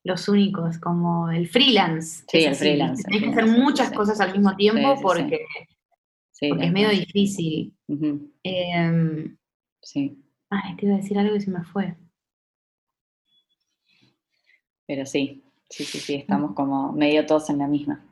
[0.05, 2.25] los únicos, como el freelance.
[2.29, 3.95] Sí, el freelance, el Tenés que hacer muchas sí.
[3.95, 5.03] cosas al mismo tiempo Sí, sí, sí.
[5.03, 5.39] porque,
[6.38, 7.74] Sí, porque es medio difícil.
[8.44, 9.37] Em,
[9.83, 11.96] sí, ay, te iba a decir algo y se me fue.
[14.87, 18.03] pero sí, sí, sí, sí, estamos como medio todos en la misma.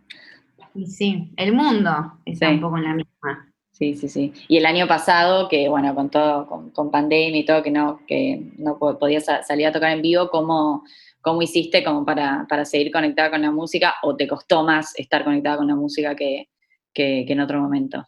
[0.75, 2.55] Y sí, el mundo está Sí.
[2.55, 3.51] un poco en la misma.
[3.71, 4.33] Sí, sí, sí.
[4.49, 8.01] Y el año pasado, que bueno, con todo, con, con pandemia y todo, que no,
[8.07, 10.83] que no po- podías sa- salir a tocar en vivo, ¿cómo,
[11.23, 13.95] cómo hiciste como para, para seguir conectada con la música?
[14.03, 16.49] ¿O te costó más estar conectada con la música que,
[16.93, 18.07] que, que en otro momento?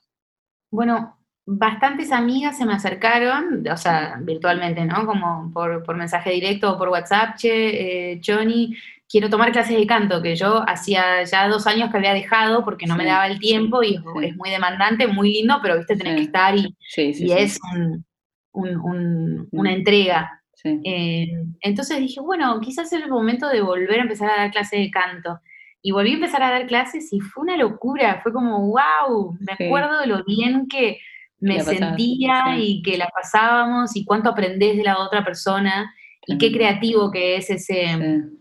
[0.70, 5.07] Bueno, bastantes amigas se me acercaron, o sea, virtualmente, ¿no?
[5.07, 8.76] Como por, por mensaje directo o por WhatsApp, che, eh, Johnny,
[9.09, 12.87] quiero tomar clases de canto, que yo hacía ya dos años que había dejado porque
[12.87, 16.18] no me daba el tiempo y es, muy demandante, muy lindo, pero viste, tenés Sí.
[16.18, 18.04] que estar y, Sí, y es un-
[18.52, 19.74] un- un- una Mm.
[19.74, 20.35] entrega.
[20.85, 21.28] Eh,
[21.61, 24.90] entonces dije, bueno, quizás es el momento de volver a empezar a dar clases de
[24.90, 25.40] canto.
[25.83, 29.57] Y volví a empezar a dar clases y fue una locura, fue como, wow, me
[29.57, 29.64] Sí.
[29.64, 30.99] acuerdo de lo bien que
[31.41, 32.62] me sentía sí.
[32.62, 35.95] y que la pasábamos y cuánto aprendés de la otra persona
[36.27, 38.38] y qué creativo que es ese, Sí.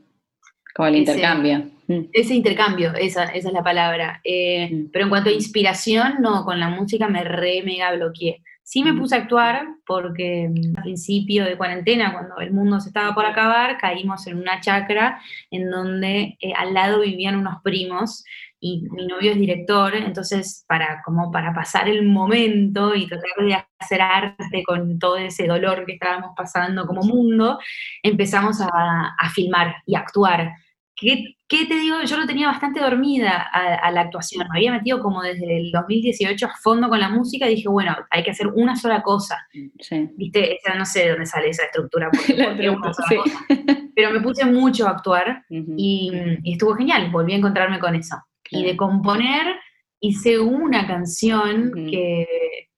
[0.76, 1.72] Como el ese- intercambio.
[1.88, 4.20] Mm, ese intercambio, esa, esa es la palabra.
[4.24, 4.90] Eh, Mm.
[4.92, 8.42] Pero en cuanto a inspiración, no, con la música me re mega bloqueé.
[8.70, 12.90] Sí me puse a actuar porque mm, al principio de cuarentena, cuando el mundo se
[12.90, 18.26] estaba por acabar, caímos en una chacra en donde eh, al lado vivían unos primos
[18.60, 23.58] y mi novio es director, entonces para, como para pasar el momento y tratar de
[23.80, 27.60] hacer arte con todo ese dolor que estábamos pasando como mundo,
[28.04, 30.52] empezamos a, a filmar y a actuar.
[31.00, 32.02] ¿Qué, qué te digo?
[32.04, 34.48] Yo lo tenía bastante dormida a, a la actuación.
[34.52, 37.96] Me había metido como desde el 2018 a fondo con la música y dije, bueno,
[38.10, 39.38] hay que hacer una sola cosa.
[39.80, 40.10] Sí.
[40.16, 40.56] ¿Viste?
[40.56, 43.16] Esa, no sé de dónde sale esa estructura, porque, La porque una sola sí.
[43.16, 43.46] cosa.
[43.96, 46.12] Pero me puse mucho a actuar y,
[46.44, 47.12] y estuvo genial.
[47.12, 48.18] Volví a encontrarme con eso.
[48.50, 49.56] Y de componer
[50.00, 52.70] hice una canción que,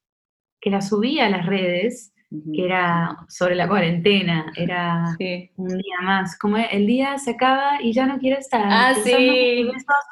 [0.59, 2.13] que la subí a las redes.
[2.53, 4.51] Que era sobre la cuarentena.
[4.55, 5.49] Era Sí.
[5.55, 6.37] un día más.
[6.37, 8.63] Como el día se acaba y ya no quiero estar.
[8.65, 9.11] Ah, sí.
[9.11, 9.63] que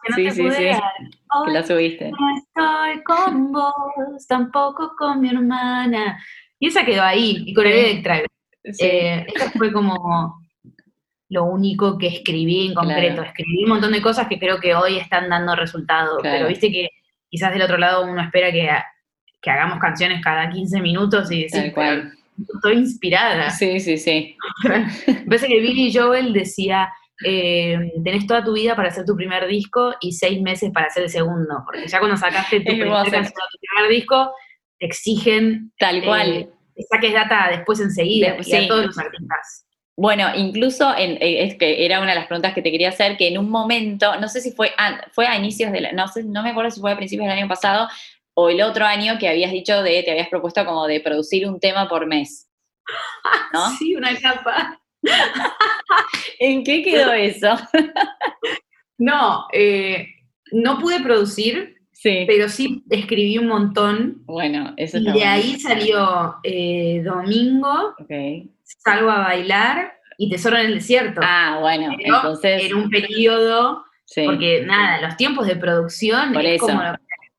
[0.10, 0.82] no Sí, te sí, pude dar.
[1.46, 2.12] Que la subiste.
[2.12, 6.18] no estoy con vos, tampoco con mi hermana.
[6.60, 7.74] Y esa quedó ahí, y con el.
[7.74, 8.22] Electra.
[8.80, 10.42] Eh, eso fue como
[11.30, 13.16] lo único que escribí en concreto.
[13.16, 13.30] Claro.
[13.30, 16.18] Escribí un montón de cosas que creo que hoy están dando resultado.
[16.18, 16.36] Claro.
[16.38, 16.90] Pero viste que
[17.30, 18.70] quizás del otro lado uno espera que,
[19.48, 22.12] que hagamos canciones cada 15 minutos y decir, cual.
[22.54, 23.50] estoy inspirada.
[23.50, 24.36] Sí, sí, sí.
[25.26, 26.90] Parece que Billy Joel decía,
[27.26, 31.04] eh, tenés toda tu vida para hacer tu primer disco y seis meses para hacer
[31.04, 34.34] el segundo, porque ya cuando sacaste tu primer canción tu primer disco,
[34.80, 36.30] te exigen Tal cual.
[36.30, 38.56] eh, que saques data después enseguida, De- y sí.
[38.58, 39.64] a todos los artistas.
[39.96, 43.16] Bueno, incluso en, eh, es que era una de las preguntas que te quería hacer,
[43.18, 46.08] que en un momento, no sé si fue a, fue a inicios de la, no
[46.10, 47.88] sé, no me acuerdo si fue a principios del año pasado
[48.40, 51.60] o el otro año que habías dicho de, te habías propuesto como de producir un
[51.60, 52.48] tema por mes.
[53.54, 53.72] ¿No?
[53.78, 54.80] Sí, una capa.
[56.40, 57.56] ¿En qué quedó eso?
[59.00, 60.08] No, eh,
[60.52, 62.24] no pude producir, Sí.
[62.28, 65.30] pero sí escribí un montón, Bueno, eso y de bueno.
[65.30, 68.50] ahí salió eh, Domingo, Ok.
[68.64, 71.22] Salgo a bailar y Tesoro en el desierto.
[71.24, 72.64] Ah, bueno, Pero entonces.
[72.66, 74.24] en un periodo sí.
[74.26, 76.66] Porque nada, los tiempos de producción Por es eso.
[76.66, 76.94] como lo,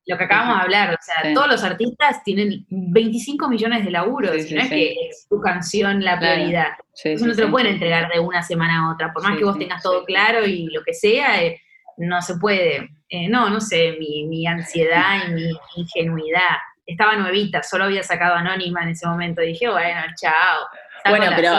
[0.09, 0.95] lo que acabamos de hablar.
[0.95, 1.35] O sea, Sí.
[1.35, 4.33] todos los artistas tienen 25 millones de laburos.
[4.43, 6.69] Sí, no es que es tu canción la prioridad.
[7.05, 9.13] Eso no te lo pueden entregar de una semana a otra.
[9.13, 11.61] Por más que vos tengas todo claro y lo que sea, eh,
[11.99, 12.89] no se puede.
[13.11, 16.57] Eh, no, no sé, mi, mi ansiedad y mi ingenuidad.
[16.87, 19.43] estaba nuevita, solo había sacado Anónima en ese momento.
[19.43, 20.67] dije, bueno, chao.
[21.07, 21.53] Bueno, pero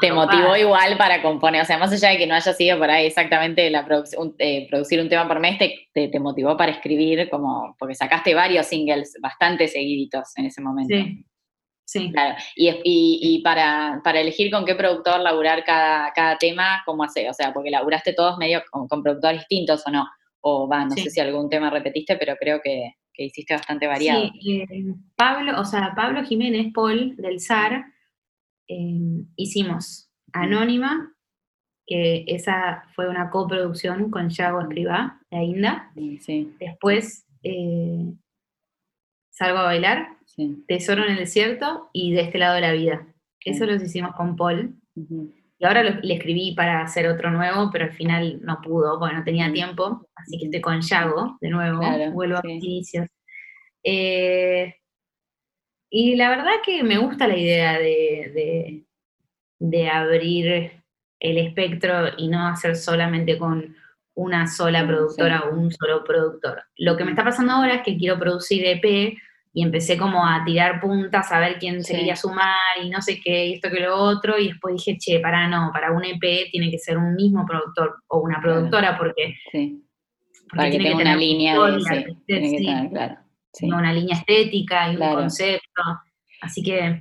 [0.00, 2.90] te motivó igual para componer, o sea, más allá de que no haya sido por
[2.90, 3.86] ahí exactamente la
[4.38, 8.66] eh, producir un tema por mes, te, te, motivó para escribir como, porque sacaste varios
[8.66, 10.94] singles bastante seguiditos en ese momento.
[10.94, 11.24] Sí.
[11.84, 12.12] Sí.
[12.12, 12.36] Claro.
[12.54, 17.28] Y, y, para, para, elegir con qué productor laburar cada, cada tema, ¿cómo hace?
[17.28, 20.06] O sea, porque laburaste todos medio con, productores distintos o no.
[20.40, 24.30] O va, no sé si algún tema repetiste, pero creo que, que hiciste bastante variado.
[24.40, 27.84] Sí, eh, Pablo, o sea, Pablo Jiménez, Paul, del SAR,
[28.70, 31.12] eh, hicimos Anónima,
[31.86, 35.90] que esa fue una coproducción con Yago Escribá, de Ainda.
[36.20, 36.54] Sí.
[36.60, 38.12] Después, eh,
[39.30, 40.18] Salgo a bailar,
[40.68, 43.06] Tesoro en el desierto y De este lado de la vida.
[43.44, 44.76] Eso los hicimos con Paul.
[44.94, 49.24] Y ahora le escribí para hacer otro nuevo, pero al final no pudo, porque no
[49.24, 50.08] tenía tiempo.
[50.14, 51.80] Así que estoy con Yago de nuevo,
[52.12, 53.08] vuelvo a mis inicios.
[53.82, 54.74] Eh,
[55.90, 58.84] y la verdad que me gusta la idea de,
[59.58, 60.72] de, abrir
[61.18, 63.74] el espectro y no hacer solamente con
[64.14, 66.62] una sola productora o un solo productor.
[66.76, 69.16] Lo que me está pasando ahora es que quiero producir EP
[69.52, 73.20] y empecé como a tirar puntas, a ver quién se quería sumar y no sé
[73.20, 76.50] qué, y esto que lo otro, y después dije, che, para no, para un EP
[76.52, 79.82] tiene que ser un mismo productor o una productora porque, sí.
[80.54, 81.56] para que tenga una línea
[82.28, 83.16] de,
[83.62, 85.82] una línea estética y un concepto,
[86.40, 87.00] así que...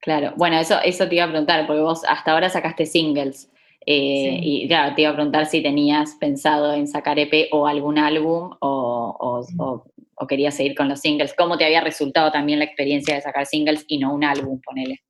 [0.00, 3.50] Claro, bueno, eso, eso te iba a preguntar, porque vos hasta ahora sacaste singles.
[3.86, 7.98] Eh, y claro, te iba a preguntar si tenías pensado en sacar EP o algún
[7.98, 11.34] álbum o, o, querías seguir con los singles.
[11.36, 15.00] ¿Cómo te había resultado también la experiencia de sacar singles y no un álbum, ponele?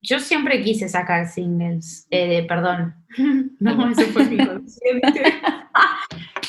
[0.00, 2.94] Yo siempre quise sacar singles, eh, perdón,
[3.60, 5.22] no, eso fue mi consciente.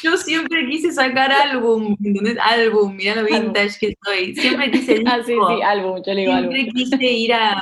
[0.04, 2.38] Yo siempre quise sacar álbum, ¿entendés?
[2.42, 4.36] Álbum, mirá lo vintage que soy.
[4.36, 5.10] Siempre quise disco.
[5.10, 7.62] Ah, sí, sí, álbum, yo le digo Siempre quise ir a,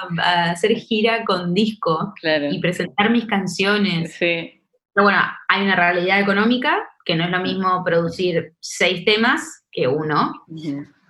[0.52, 2.13] hacer gira con disco
[2.52, 4.13] y presentar mis canciones.
[4.13, 4.62] Sí.
[4.93, 9.88] Pero bueno, hay una realidad económica, que no es lo mismo producir seis temas que
[9.88, 10.34] uno.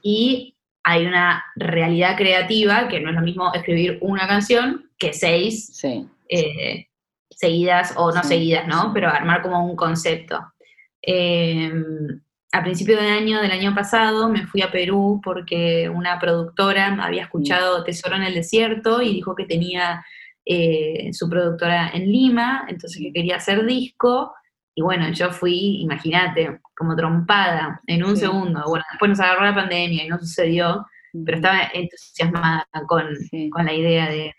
[0.04, 5.82] Y hay una realidad creativa, que no es lo mismo escribir una canción que seis
[6.30, 6.88] eh,
[7.30, 8.92] seguidas o no seguidas, ¿no?
[8.94, 10.40] Pero armar como un concepto.
[11.10, 11.72] Eh,
[12.52, 17.24] a principio de año del año pasado me fui a Perú porque una productora había
[17.24, 20.06] escuchado Tesoro en el Desierto y dijo que tenía
[20.46, 24.34] eh, su productora en Lima, entonces que quería hacer disco.
[24.76, 28.64] Y bueno, yo fui, imagínate, como trompada en un segundo.
[28.68, 30.86] Bueno, después nos agarró la pandemia y no sucedió,
[31.26, 33.08] pero estaba entusiasmada con,
[33.52, 34.34] con la idea de,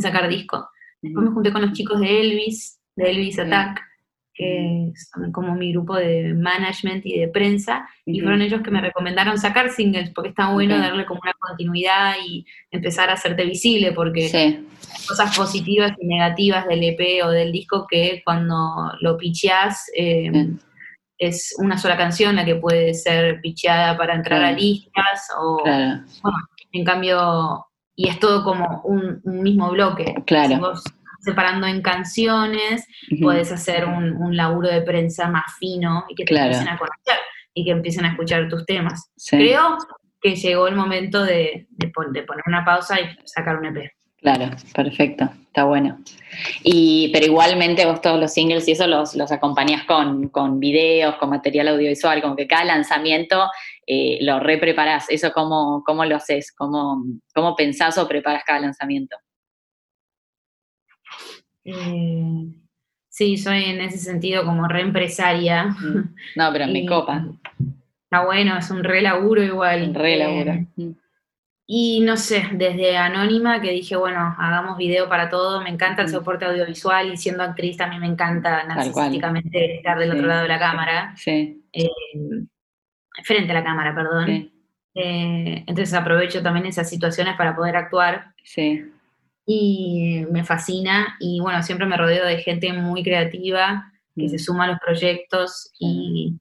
[0.00, 0.68] sacar disco.
[1.00, 3.80] Después me junté con los chicos de Elvis, de Elvis Attack,
[4.34, 8.80] que son como mi grupo de management y de prensa, y fueron ellos que me
[8.80, 13.92] recomendaron sacar singles, porque está bueno darle como una continuidad y empezar a hacerte visible,
[13.92, 14.62] porque
[15.06, 20.58] cosas positivas y negativas del EP o del disco que cuando lo picheás em,
[21.18, 26.38] es una sola canción la que puede ser picheada para entrar a listas, o bueno,
[26.72, 30.14] en cambio, y es todo como un, mismo bloque.
[30.26, 30.72] Claro
[31.22, 32.86] separando en canciones,
[33.20, 37.18] puedes hacer un, laburo de prensa más fino y que te empiecen a conocer
[37.54, 39.10] y que empiecen a escuchar tus temas.
[39.30, 39.78] Creo
[40.20, 43.90] que llegó el momento de, poner una pausa y sacar un EP.
[44.20, 45.98] Claro, perfecto, está bueno.
[46.62, 51.16] Y, pero igualmente vos todos los singles y eso los, los acompañás con, con videos,
[51.16, 53.48] con material audiovisual, como que cada lanzamiento
[53.86, 55.10] eh, lo repreparás.
[55.10, 56.52] ¿Eso cómo, cómo lo haces?
[56.56, 57.04] ¿Cómo,
[57.34, 59.16] ¿Cómo pensás o preparas cada lanzamiento?
[61.64, 62.46] Eh,
[63.08, 65.66] sí, soy en ese sentido como reempresaria.
[65.66, 66.14] Mm.
[66.36, 67.26] No, pero en mi copa.
[68.04, 69.82] Está bueno, es un re laburo igual.
[69.82, 70.52] Un re laburo.
[70.52, 70.90] Eh, mm.
[71.66, 76.08] Y no sé, desde Anónima que dije, bueno, hagamos video para todo, me encanta el
[76.08, 76.10] mm.
[76.10, 80.58] soporte audiovisual y siendo actriz también me encanta narcisísticamente estar del otro lado de la
[80.58, 81.14] cámara.
[81.16, 81.64] Sí.
[81.72, 81.88] Eh,
[83.24, 84.50] frente a la cámara, perdón.
[84.94, 88.34] entonces aprovecho también esas situaciones para poder actuar.
[88.44, 88.91] Sí
[89.46, 94.38] y me fascina y bueno, siempre me rodeo de gente muy creativa que se mm.
[94.38, 96.38] suma a los proyectos y,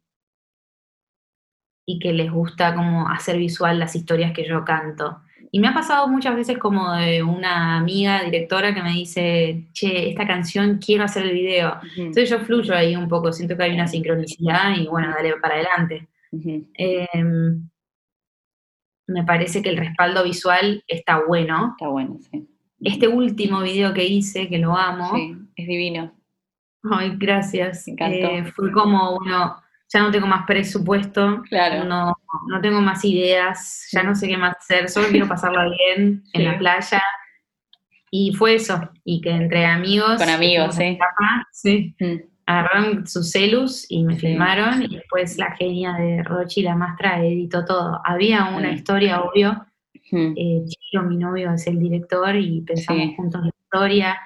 [1.86, 5.22] y que les gusta como hacer visual las historias que yo canto.
[5.54, 10.10] Y me ha pasado muchas veces como de una amiga directora que me dice, che,
[10.10, 11.78] esta canción quiero hacer el video.
[11.98, 15.56] Entonces yo fluyo ahí un poco, siento que hay una sincronicidad y bueno, dale para
[15.56, 16.08] adelante.
[16.32, 17.70] Em,
[19.08, 21.76] me parece que el respaldo visual está bueno.
[21.78, 22.48] Está bueno, sí
[22.84, 25.16] este último video que hice, que lo amo.
[25.16, 26.14] Sí, es divino.
[26.92, 27.88] Ay, gracias.
[27.88, 29.56] Eh, fue como uno,
[29.94, 31.84] ya no tengo más presupuesto, Claro.
[31.86, 32.18] no,
[32.48, 36.44] no tengo más ideas, ya no sé qué más hacer, solo quiero pasarla bien en
[36.46, 37.02] la playa.
[38.10, 40.18] Y fue eso, y que entre amigos...
[40.18, 40.76] Con amigos,
[41.54, 41.96] sí.
[42.00, 42.16] Mm,
[42.48, 44.22] Agarraron sus celus y me Sí.
[44.28, 48.02] filmaron, y después la genia de Rochi, la maestra, editó todo.
[48.04, 48.76] Había una Sí.
[48.76, 49.66] historia, obvio,
[50.12, 53.14] mm, eh, Chiro, mi novio, es el director y pensamos Sí.
[53.16, 54.20] juntos la historia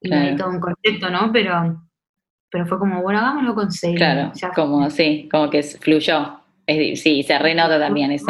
[0.00, 0.28] y Claro.
[0.30, 1.30] hay todo un concepto, ¿no?
[1.32, 1.82] Pero,
[2.50, 3.96] pero fue como, bueno, hagámoslo con Celu.
[3.96, 6.40] Claro, ya como, sí, como que fluyó.
[6.66, 8.26] Es sí, se renota también eso.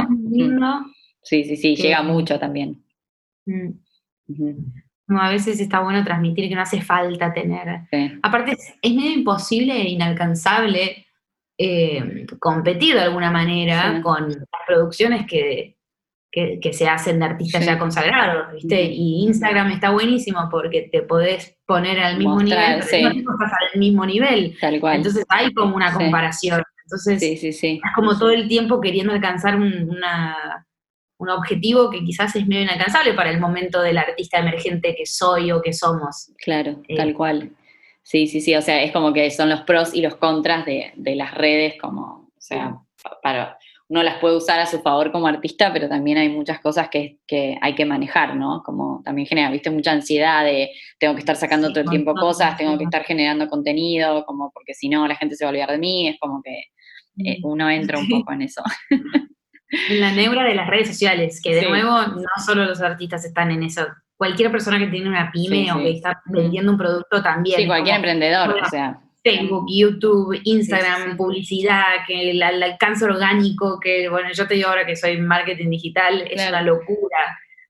[1.23, 2.83] Sí, sí, sí, que- llega mucho también.
[3.47, 3.71] Mm.
[5.07, 7.83] Como a veces está bueno transmitir que no hace falta tener.
[7.91, 8.13] sí.
[8.23, 11.07] Aparte, es, es medio imposible e inalcanzable
[11.59, 14.03] eh, competir de alguna manera Sí.
[14.03, 15.76] con las producciones que,
[16.37, 17.67] que, que se hacen de artistas Sí.
[17.67, 18.83] ya consagrados, ¿viste?
[18.83, 23.13] Y Instagram está buenísimo porque te podés poner al mismo Mostrar, nivel, pero sí.
[23.15, 24.55] tiempo estás al mismo nivel.
[24.61, 24.97] Tal cual.
[24.97, 26.63] Entonces hay como una comparación.
[26.85, 27.69] Entonces, sí, sí, sí.
[27.77, 30.67] estás como todo el tiempo queriendo alcanzar un, una-
[31.19, 35.51] un objetivo que quizás es medio inalcanzable para el momento del artista emergente que soy
[35.53, 36.33] o que somos.
[36.37, 37.53] Claro, Eh, tal cual.
[38.03, 38.55] Sí, sí, sí.
[38.55, 41.77] O sea, es como que son los pros y los contras de, de las redes,
[41.81, 42.03] como,
[42.37, 43.59] o sea, pa- para.
[43.89, 47.19] Uno las puede usar a su favor como artista, pero también hay muchas cosas que,
[47.27, 48.63] que hay que manejar, ¿no?
[48.65, 52.15] Como también genera, viste, mucha ansiedad de tengo que estar sacando Sí, todo el tiempo
[52.15, 55.53] cosas, tengo que estar generando contenido, como porque si no la gente se va a
[55.53, 56.65] olvidar de mí, es como que
[57.25, 58.63] eh, uno entra un poco en eso.
[59.89, 61.69] En la neura de las redes sociales, que de Sí.
[61.69, 63.87] nuevo no solo los artistas están en eso.
[64.17, 67.57] Cualquier persona que tiene una pyme Sí, o que está vendiendo un producto también.
[67.61, 69.01] Sí, cualquier como emprendedor, Bueno, o sea.
[69.31, 71.17] Facebook, YouTube, Instagram, Sí, sí.
[71.17, 75.71] publicidad, que el, el alcance orgánico, que bueno, yo te digo ahora que soy marketing
[75.71, 76.51] digital, es Claro.
[76.51, 77.19] una locura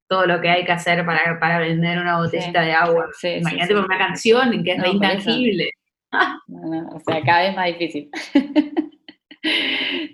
[0.09, 3.07] todo lo que hay que hacer para, para vender una botellita de agua.
[3.19, 3.75] Sí, Imagínate sí.
[3.75, 5.71] por una canción que es No, intangible.
[6.47, 8.09] No, no, o sea, cada vez más difícil.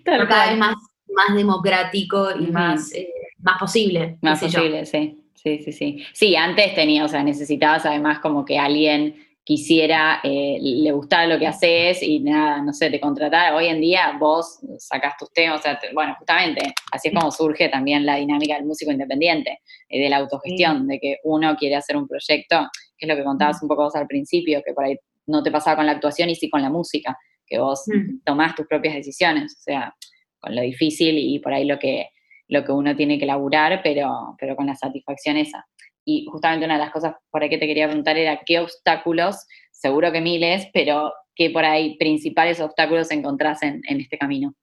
[0.05, 0.74] Pero cada vez más,
[1.14, 3.09] más democrático y más, eh,
[3.40, 4.18] más posible.
[4.22, 4.46] Más yo.
[4.46, 5.18] posible, sí.
[5.35, 6.05] Sí, sí, sí.
[6.12, 11.38] Sí, antes tenía, o sea, necesitabas además como que alguien quisiera, eh, le gustara lo
[11.38, 13.57] que haces y nada, no sé, te contratara.
[13.57, 17.31] Hoy en día vos sacás tus temas, o sea, te- bueno, justamente así es como
[17.33, 21.74] surge también la dinámica del músico independiente, eh, de la autogestión, de que uno quiere
[21.76, 24.85] hacer un proyecto, que es lo que contabas un poco vos al principio, que por
[24.85, 28.22] ahí no te pasaba con la actuación y sí con la música, que vos Mm.
[28.24, 29.94] tomás tus propias decisiones, o sea,
[30.38, 32.09] con lo difícil y por ahí lo que,
[32.48, 35.64] lo que uno tiene que laburar, pero, pero con la satisfacción esa.
[36.05, 39.47] Y justamente una de las cosas por ahí que te quería preguntar era qué obstáculos,
[39.71, 44.55] seguro que miles, pero qué por ahí principales obstáculos encontrás en, en este camino.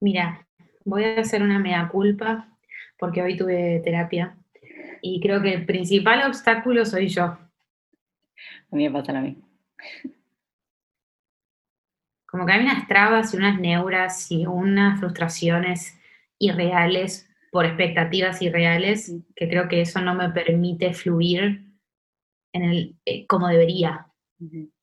[0.00, 0.46] Mira,
[0.84, 2.48] voy a hacer una mea culpa
[2.98, 4.36] porque hoy tuve terapia
[5.00, 7.24] y creo que el principal obstáculo soy yo.
[7.24, 7.48] A
[8.70, 9.48] mí me pasa lo mismo.
[12.26, 16.00] Como que hay unas trabas y unas neuras y unas frustraciones
[16.38, 21.66] irreales por expectativas irreales que creo que eso no me permite fluir
[22.54, 24.06] en el, eh, como debería.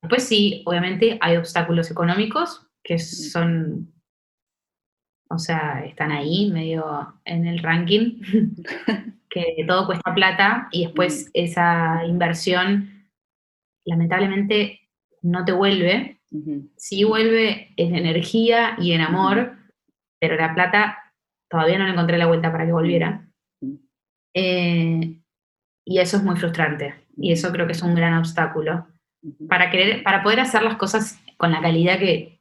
[0.02, 3.92] Después sí, obviamente hay obstáculos económicos que son,
[5.30, 8.22] o sea, están ahí medio en el ranking,
[9.30, 13.10] que todo cuesta plata y después esa inversión
[13.84, 14.80] lamentablemente
[15.24, 16.22] no te vuelve.
[16.78, 19.58] Sí vuelve en energía y en amor,
[20.20, 21.09] pero la plata
[21.50, 23.28] todavía no le encontré la vuelta para que volviera.
[23.62, 23.82] Ujú.
[24.34, 25.22] Eh,
[25.86, 27.06] y eso es muy frustrante.
[27.18, 28.88] Y eso creo que es un gran obstáculo
[29.50, 32.40] para querer, para poder hacer las cosas con la calidad que,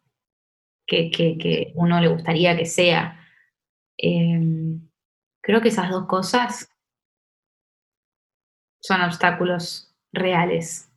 [0.87, 3.21] que, que- que uno le gustaría que sea.
[3.99, 4.41] Eh,
[5.43, 6.71] creo que esas dos cosas
[8.81, 10.88] son obstáculos reales.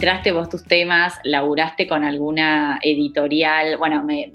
[0.00, 4.32] Registraste vos tus temas, laburaste con alguna editorial, bueno, me,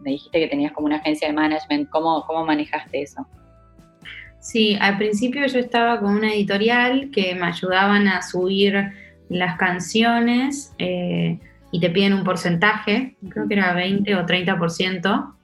[0.00, 3.24] dijiste que tenías como una agencia de management, ¿cómo, cómo manejaste eso?
[4.40, 8.90] Sí, al principio yo estaba con una editorial que me ayudaban a subir
[9.28, 11.38] las canciones eh,
[11.70, 15.34] y te piden un porcentaje, creo que era 20 o 30%,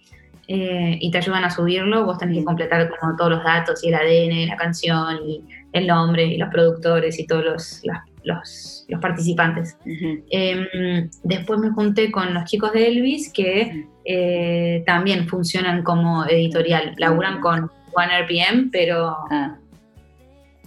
[0.49, 2.05] eh, y te ayudan a subirlo.
[2.05, 5.45] Vos tenés que completar como todos los datos y el ADN de la canción y
[5.72, 9.77] el nombre y los productores y todos los, las- los, los participantes.
[10.31, 16.95] Em, después me junté con los chicos de Elvis que eh, también funcionan como editorial,
[16.97, 19.57] laburan con One RPM, pero, Ah,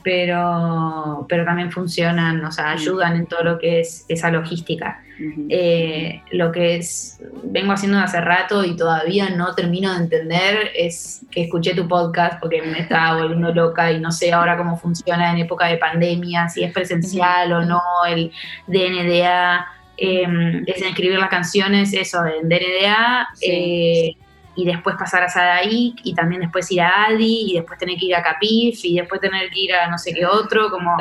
[0.04, 5.04] pero, pero también funcionan, o sea, ayudan en todo lo que es esa logística.
[5.50, 11.26] Eh, lo que es, vengo haciendo hace rato y todavía no termino de entender es
[11.30, 15.32] que escuché tu podcast porque me estaba volviendo loca y no sé ahora cómo funciona
[15.32, 18.32] en época de pandemia, si es presencial o no, el
[18.68, 19.68] DNDA,
[19.98, 20.28] eh,
[20.66, 23.46] es en escribir las canciones, eso, en DNDA, Sí.
[23.52, 24.18] eh,
[24.56, 28.06] y después pasar a Sadaik y también después ir a Adi y después tener que
[28.08, 30.98] ir a Capif y después tener que ir a no sé qué otro, como...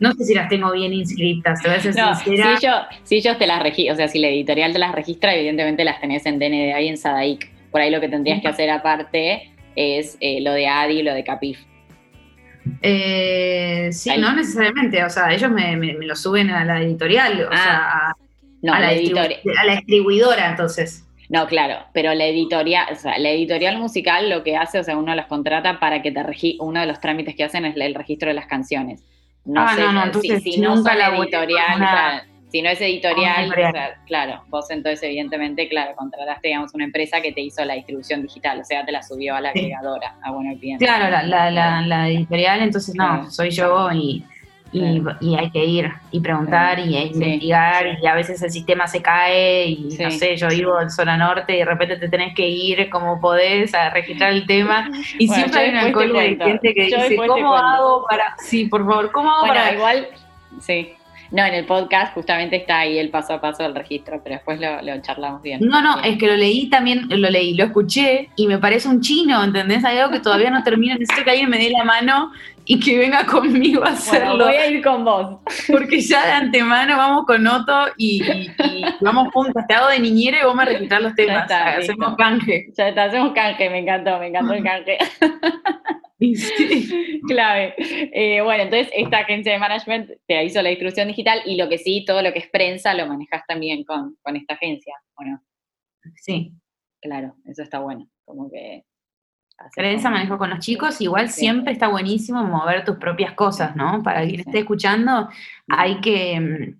[0.00, 2.50] No sé si las tengo bien inscritas, te voy a ser No, si sincera.
[2.58, 2.74] ellos,
[3.04, 6.00] si ellos te las registran, o sea, si la editorial te las registra, evidentemente las
[6.00, 7.48] tenés en DNDA y en Sadaic.
[7.70, 11.14] Por ahí lo que tendrías que hacer aparte es eh, lo de ADI y lo
[11.14, 11.58] de Capif.
[12.82, 14.20] Eh, sí, Ahí.
[14.20, 17.56] no necesariamente, o sea, ellos me, me- me lo suben a la editorial, o Ah,
[17.56, 17.76] sea,
[18.10, 18.16] a,
[18.62, 21.06] No, a la a la distribuidora, entonces.
[21.28, 24.96] No, claro, pero la editorial, o sea, la editorial musical lo que hace, o sea,
[24.96, 26.22] uno los contrata para que te
[26.60, 29.02] uno de los trámites que hacen es el registro de las canciones.
[29.44, 32.62] No Ah, sé, no, no, si- entonces si, no son editorial, una- o sea, si
[32.62, 33.70] no es editorial, editorial.
[33.70, 37.74] o sea, claro, vos entonces evidentemente, claro, contrataste, digamos, una empresa que te hizo la
[37.74, 39.58] distribución digital, o sea, te la subió a la Sí.
[39.58, 40.78] agregadora, a Bueno Bien.
[40.78, 43.30] Claro, la, la, la, la editorial, entonces no, Claro.
[43.30, 44.24] soy yo y,
[44.74, 49.00] y, y hay que ir y preguntar y investigar y a veces el sistema se
[49.00, 52.48] cae y no sé, yo vivo en zona norte y de repente te tenés que
[52.48, 56.74] ir como podés a registrar el tema y Bueno, siempre hay una cola de gente
[56.74, 57.56] que Yo dice, ¿cómo cuento".
[57.56, 58.34] hago para...?
[58.38, 59.74] Sí, por favor, ¿cómo hago Bueno, para...?
[59.74, 60.08] igual,
[60.60, 60.92] sí.
[61.30, 64.60] No, en el podcast justamente está ahí el paso a paso del registro, pero después
[64.60, 65.58] lo, lo charlamos bien.
[65.62, 66.12] No, no, Bien.
[66.12, 69.84] es que lo leí también, lo leí, lo escuché y me parece un chino, ¿entendés?
[69.84, 72.30] Hay algo que todavía no termina, necesito que alguien me dé la mano
[72.66, 75.40] y que venga conmigo a Bueno, hacerlo, voy a ir con vos.
[75.70, 79.98] porque ya de antemano vamos con Otto y, y- y vamos juntas, te hago de
[80.00, 82.16] niñera y vos me registrar los temas, está, hacemos listo.
[82.16, 82.66] canje.
[82.76, 84.98] Ya está, hacemos canje, me encantó, me encantó el canje.
[86.20, 87.20] Sí.
[87.28, 87.74] Clave.
[87.78, 91.76] Eh, bueno, entonces esta agencia de management te hizo la distribución digital y lo que
[91.76, 95.42] sí, todo lo que es prensa lo manejas también con, con esta agencia, bueno,
[96.16, 96.52] Sí,
[97.02, 98.84] claro, eso está bueno, como que...
[99.56, 101.40] como- manejo con los chicos, igual Sí.
[101.40, 104.02] siempre está buenísimo mover tus propias cosas, ¿no?
[104.02, 105.28] Para quien esté escuchando,
[105.68, 106.74] hay que,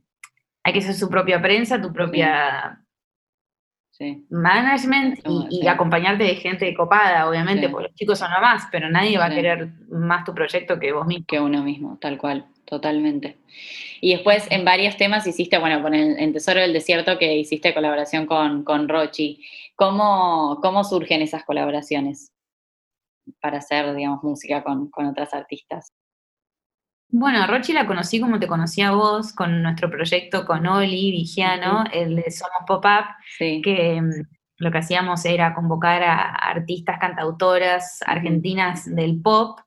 [0.62, 2.80] hay que hacer su propia prensa, tu propia
[3.96, 5.20] Sí, management
[5.50, 9.26] y, acompañarte de gente copada, obviamente, porque los chicos son lo más, pero nadie va
[9.26, 11.24] a querer más tu proyecto que vos mismo.
[11.28, 13.38] que uno mismo, tal cual, totalmente.
[14.00, 17.72] Y después en varios temas hiciste, bueno, con el, en Tesoro del Desierto que hiciste
[17.72, 19.44] colaboración con, con Rochi.
[19.76, 22.33] ¿Cómo, ¿Cómo surgen esas colaboraciones
[23.40, 25.92] para hacer, digamos, música con, con otras artistas?
[27.08, 31.84] Bueno, Rochi la conocí como te conocí a vos, con nuestro proyecto con Oli Vigiano,
[31.92, 33.04] el de Somos Pop-Up,
[33.38, 34.10] Sí, que mm,
[34.58, 39.60] lo que hacíamos era convocar a artistas, cantautoras argentinas del pop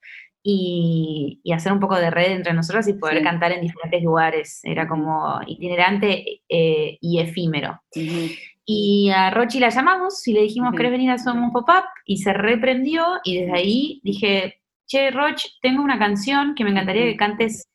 [0.44, 3.24] y, y hacer un poco de red entre nosotras y poder Sí.
[3.24, 4.60] cantar en diferentes lugares.
[4.64, 7.82] Era como itinerante eh, y efímero.
[7.96, 8.30] Ujú.
[8.70, 10.74] Y a Rochi la llamamos y le dijimos.
[10.76, 11.86] ¿querés venir a Somos Pop-Up?
[12.06, 17.06] Y se reprendió y desde ahí dije, che, Roch, tengo una canción que me encantaría
[17.06, 17.70] que cantes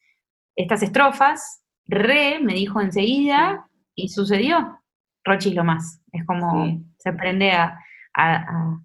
[0.55, 1.65] estas estrofas.
[1.87, 4.79] Re, me dijo enseguida y sucedió.
[5.25, 6.03] Rochi es lo más.
[6.13, 6.83] Es como, Sí.
[6.99, 7.79] se aprende a,
[8.13, 8.81] a- a-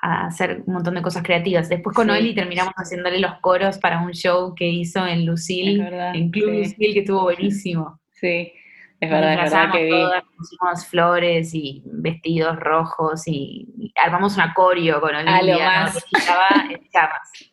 [0.00, 1.68] a hacer un montón de cosas creativas.
[1.68, 2.12] Después con Sí.
[2.12, 6.50] Oli terminamos haciéndole los coros para un show que hizo en Lucille, verdad, en Club
[6.50, 6.58] sí.
[6.58, 8.00] Lucille, que estuvo buenísimo.
[8.12, 8.52] Sí,
[9.00, 9.90] es Nos verdad, es verdad que vi.
[9.90, 15.54] todas, pusimos flores y vestidos rojos y, y armamos un acorio con A lo Olivia,
[15.54, 15.84] ¿no?
[15.84, 16.04] más.
[16.04, 17.50] que estaba en llamas.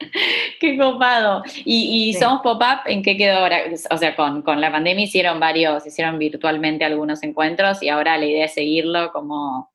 [0.60, 1.42] Qué copado.
[1.64, 2.20] Y, y Sí.
[2.20, 3.58] Somos Pop-Up, ¿en qué quedó ahora?
[3.90, 8.26] O sea, con, con la pandemia hicieron varios, hicieron virtualmente algunos encuentros y ahora la
[8.26, 9.72] idea es seguirlo como...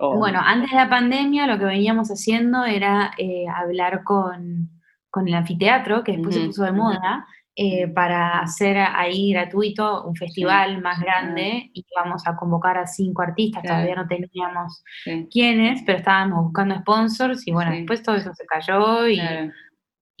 [0.00, 4.70] Bueno, antes de la pandemia lo que veníamos haciendo era eh, hablar con,
[5.10, 7.26] con el anfiteatro, que después se puso de moda,
[7.60, 13.22] eh, para hacer ahí gratuito un festival más grande y vamos a convocar a cinco
[13.22, 13.78] artistas, Claro.
[13.82, 17.78] todavía no teníamos sí, quiénes, pero estábamos buscando sponsors y bueno, Sí.
[17.78, 19.50] después todo eso se cayó y, claro.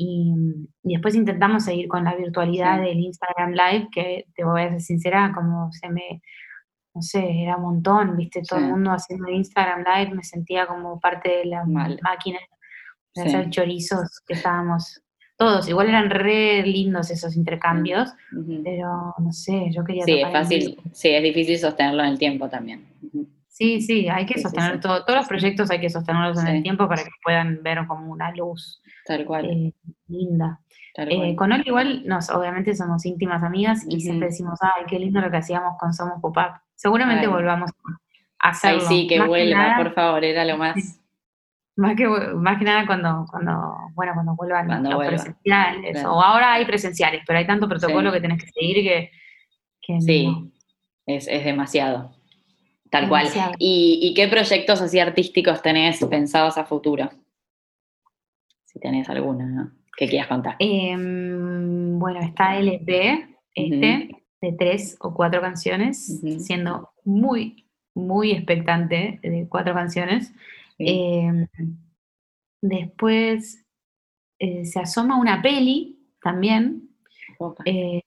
[0.00, 0.32] Y,
[0.84, 4.80] y después intentamos seguir con la virtualidad del Instagram Live, que te voy a ser
[4.80, 6.20] sincera, como se me,
[6.94, 10.98] no sé, era un montón, viste, todo el mundo haciendo Instagram Live, me sentía como
[11.00, 11.98] parte de la Mal.
[12.02, 12.38] máquina
[13.14, 15.00] de hacer chorizos que estábamos
[15.38, 15.68] todos.
[15.68, 18.10] Igual eran re lindos esos intercambios,
[18.64, 22.48] pero no sé, yo quería Sí, es fácil, sí, es difícil sostenerlo en el tiempo
[22.48, 22.86] también.
[23.46, 24.80] Sí, sí, hay que Sí, sí, sostener sí.
[24.80, 25.04] todo.
[25.04, 28.30] Todos los proyectos hay que sostenerlos en el tiempo para que puedan ver como una
[28.32, 29.72] luz Tal cual, eh,
[30.08, 30.60] linda.
[30.94, 31.36] tal Eh, cual.
[31.36, 35.30] con Oli igual, nos, obviamente somos íntimas amigas y siempre decimos, ay, qué lindo lo
[35.30, 36.60] que hacíamos con Somos Pop-Up.
[36.74, 37.32] Seguramente Ay.
[37.32, 37.74] volvamos a
[38.40, 38.80] Ay, hacerlo.
[38.82, 41.00] sí, que Más vuelva, nada- por favor, era lo más.
[41.78, 43.52] Más que, más que nada cuando, cuando,
[43.94, 45.92] bueno, cuando vuelvan Cuando los vuelva, presenciales.
[45.92, 46.14] claro.
[46.14, 48.16] O ahora hay presenciales, pero hay tanto protocolo Sí.
[48.16, 49.10] que tenés que seguir que,
[49.80, 50.00] que no.
[50.00, 50.52] Sí,
[51.06, 52.10] es, es demasiado.
[52.90, 53.50] Tal Demasiado.
[53.50, 53.56] cual.
[53.60, 57.10] ¿Y, y qué proyectos así artísticos tenés pensados a futuro?
[58.64, 59.70] Si tenés alguno, ¿no?
[59.96, 60.56] Que quieras contar.
[60.58, 64.10] Em, bueno, está LP, este,
[64.40, 70.32] de tres o cuatro canciones, siendo muy, muy expectante de cuatro canciones.
[70.78, 70.84] Sí.
[70.86, 71.46] Em,
[72.62, 73.64] después
[74.38, 76.88] eh, se asoma una peli también,
[77.64, 78.02] eh,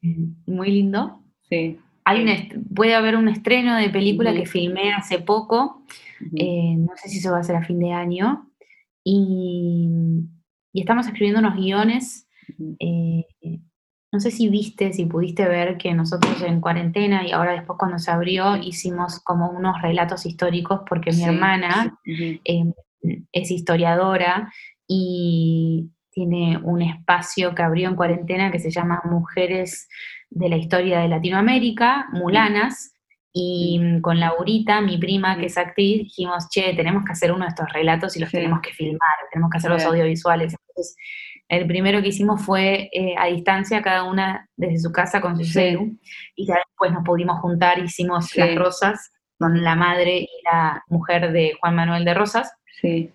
[0.45, 1.23] muy lindo.
[1.49, 1.77] sí.
[2.03, 5.83] Hay un puede haber un estreno de película que filmé hace poco,
[6.35, 8.49] eh, no sé si eso va a ser a fin de año,
[9.03, 9.87] y,
[10.73, 12.27] y estamos escribiendo unos guiones
[14.11, 17.97] no sé si viste, si pudiste ver que nosotros en cuarentena y ahora después cuando
[17.97, 21.23] se abrió hicimos como unos relatos históricos porque mi Sí.
[21.23, 22.73] hermana eh,
[23.31, 24.51] es historiadora
[24.87, 29.87] y tiene un espacio que abrió en cuarentena que se llama Mujeres
[30.29, 32.93] de la Historia de Latinoamérica, Mulanas,
[33.33, 37.49] y con Laurita, mi prima, que es actriz, dijimos, che, tenemos que hacer uno de
[37.49, 38.35] estos relatos y los Sí.
[38.35, 40.53] tenemos que filmar, tenemos que hacer los audiovisuales.
[40.53, 40.97] Entonces,
[41.51, 45.43] el primero que hicimos fue eh, a distancia, cada una desde su casa con su
[45.43, 45.51] Sí.
[45.51, 45.97] celu,
[46.35, 48.39] y ya después nos pudimos juntar, hicimos Sí.
[48.39, 53.11] Las Rosas, con la madre y la mujer de Juan Manuel de Rosas, Sí.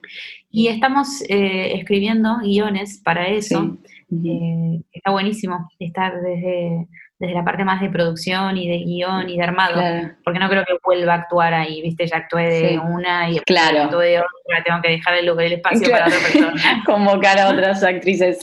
[0.50, 3.78] y estamos eh, escribiendo guiones para eso.
[4.10, 4.28] Sí.
[4.30, 6.86] Eh, está buenísimo estar desde,
[7.18, 10.10] desde la parte más de producción y de guion y de armado, Claro.
[10.22, 12.06] porque no creo que vuelva a actuar ahí, ¿viste?
[12.06, 12.76] Ya actué de Sí.
[12.76, 13.84] una y Claro.
[13.84, 16.04] actué de otra, tengo que dejar el, lugar- el espacio Claro.
[16.04, 16.52] para otra persona.
[16.86, 18.38] Convocar a otras actrices.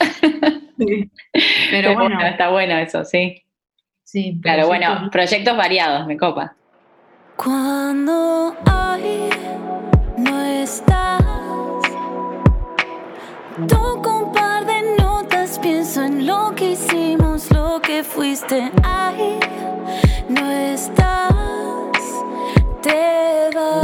[1.70, 3.44] Pero bueno, está bueno eso, sí.
[4.04, 4.40] sí.
[4.42, 6.56] Claro, bueno, proyectos- proyectos variados, me copa.
[7.36, 9.30] Cuando hoy
[10.18, 11.22] no estás,
[13.68, 17.33] toco un par de notas, pienso en lo que hicimos,
[17.84, 18.72] que fuiste.
[18.84, 19.40] Ay,
[20.30, 21.34] no estás,
[22.82, 23.83] te vas.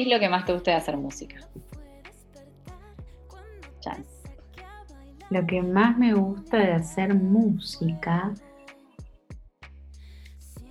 [0.00, 1.36] ¿Qué es lo que más te gusta de hacer música?
[5.28, 8.32] Lo que más me gusta de hacer música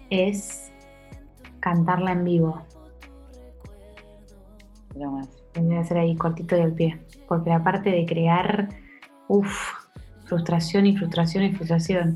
[0.10, 0.72] es
[1.60, 2.64] cantarla en vivo.
[4.96, 5.30] Lo más.
[5.54, 7.00] Lo voy a hacer ahí cortito al pie.
[7.28, 8.70] Porque la parte de crear,
[9.28, 9.74] uff,
[10.26, 12.16] frustración y frustración y frustración.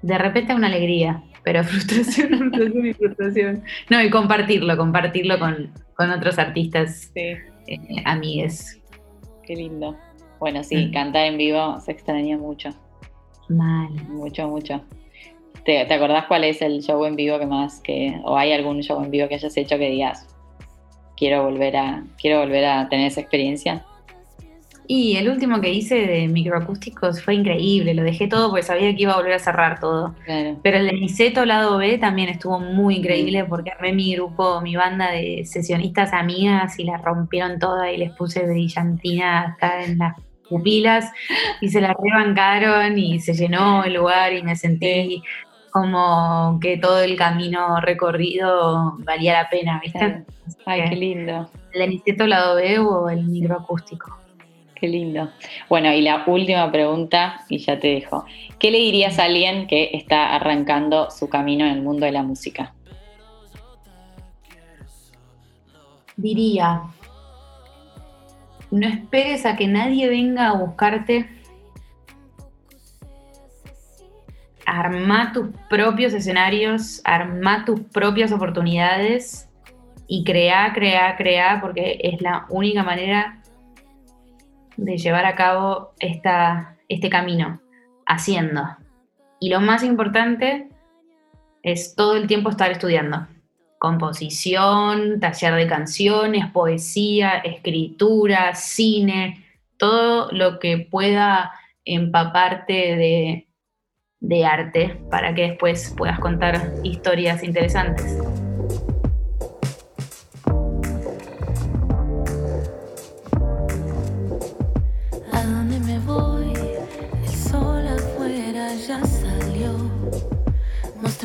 [0.00, 3.62] De repente una alegría, pero frustración, frustración y frustración.
[3.88, 8.82] No, y compartirlo, compartirlo con, con otros artistas, Sí, eh, amigues.
[9.46, 9.96] qué lindo.
[10.40, 10.92] Bueno, sí, Mm.
[10.92, 12.70] cantar en vivo se extraña mucho,
[13.48, 13.88] Mal.
[14.08, 14.82] mucho, mucho.
[15.64, 18.82] ¿Te, te acordás cuál es el show en vivo que más que, o hay algún
[18.82, 20.26] show en vivo que hayas hecho que digas,
[21.16, 23.84] quiero volver a, quiero volver a tener esa experiencia?
[24.88, 29.02] Y el último que hice de microacústicos fue increíble, lo dejé todo porque sabía que
[29.02, 30.14] iba a volver a cerrar todo.
[30.24, 30.58] Claro.
[30.62, 34.76] Pero el de Niceto lado B también estuvo muy increíble porque armé mi grupo, mi
[34.76, 40.16] banda de sesionistas amigas y la rompieron toda y les puse brillantina acá en las
[40.48, 41.10] pupilas
[41.60, 45.22] y se la rebancaron y se llenó el lugar y me sentí
[45.72, 49.98] como que todo el camino recorrido valía la pena, ¿viste?
[49.98, 50.24] Claro.
[50.64, 51.50] Ay, qué lindo.
[51.72, 54.25] El Niceto lado B o el microacústico.
[54.78, 55.30] Qué lindo.
[55.68, 58.24] Bueno, y la última pregunta, y ya te dejo.
[58.58, 62.22] ¿Qué le dirías a alguien que está arrancando su camino en el mundo de la
[62.22, 62.74] música?
[66.16, 66.82] diría,
[68.70, 71.28] no esperes a que nadie venga a buscarte
[74.64, 79.48] arma tus propios escenarios, arma tus propias oportunidades
[80.08, 83.42] y crea, crea, crea, porque es la única manera
[84.76, 87.60] de llevar a cabo esta, este camino,
[88.06, 88.62] haciendo.
[89.40, 90.68] Y lo más importante
[91.62, 93.26] es todo el tiempo estar estudiando.
[93.78, 99.44] Composición, taller de canciones, poesía, escritura, cine,
[99.76, 101.52] todo lo que pueda
[101.84, 103.46] empaparte de,
[104.20, 108.18] de arte para que después puedas contar historias interesantes.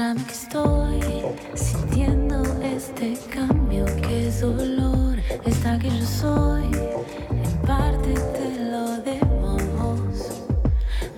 [0.01, 0.99] Que estoy
[1.53, 5.19] sintiendo este cambio que es dolor.
[5.45, 6.63] Está que yo soy,
[7.29, 10.41] en parte te lo debemos.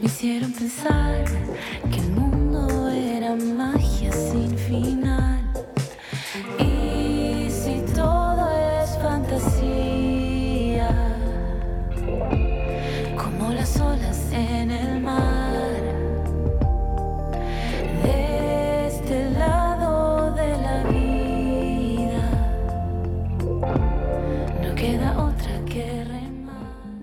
[0.01, 1.23] Me hicieron pensar
[1.89, 3.72] que el mundo era magia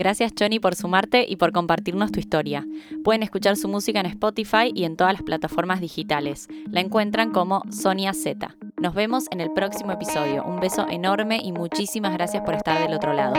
[0.00, 2.66] Gracias Johnny por sumarte y por compartirnos tu historia.
[3.04, 6.48] Pueden escuchar su música en Spotify y en todas las plataformas digitales.
[6.70, 8.56] La encuentran como Sonia Z.
[8.80, 10.42] Nos vemos en el próximo episodio.
[10.42, 13.34] Un beso enorme y muchísimas gracias por estar del otro lado.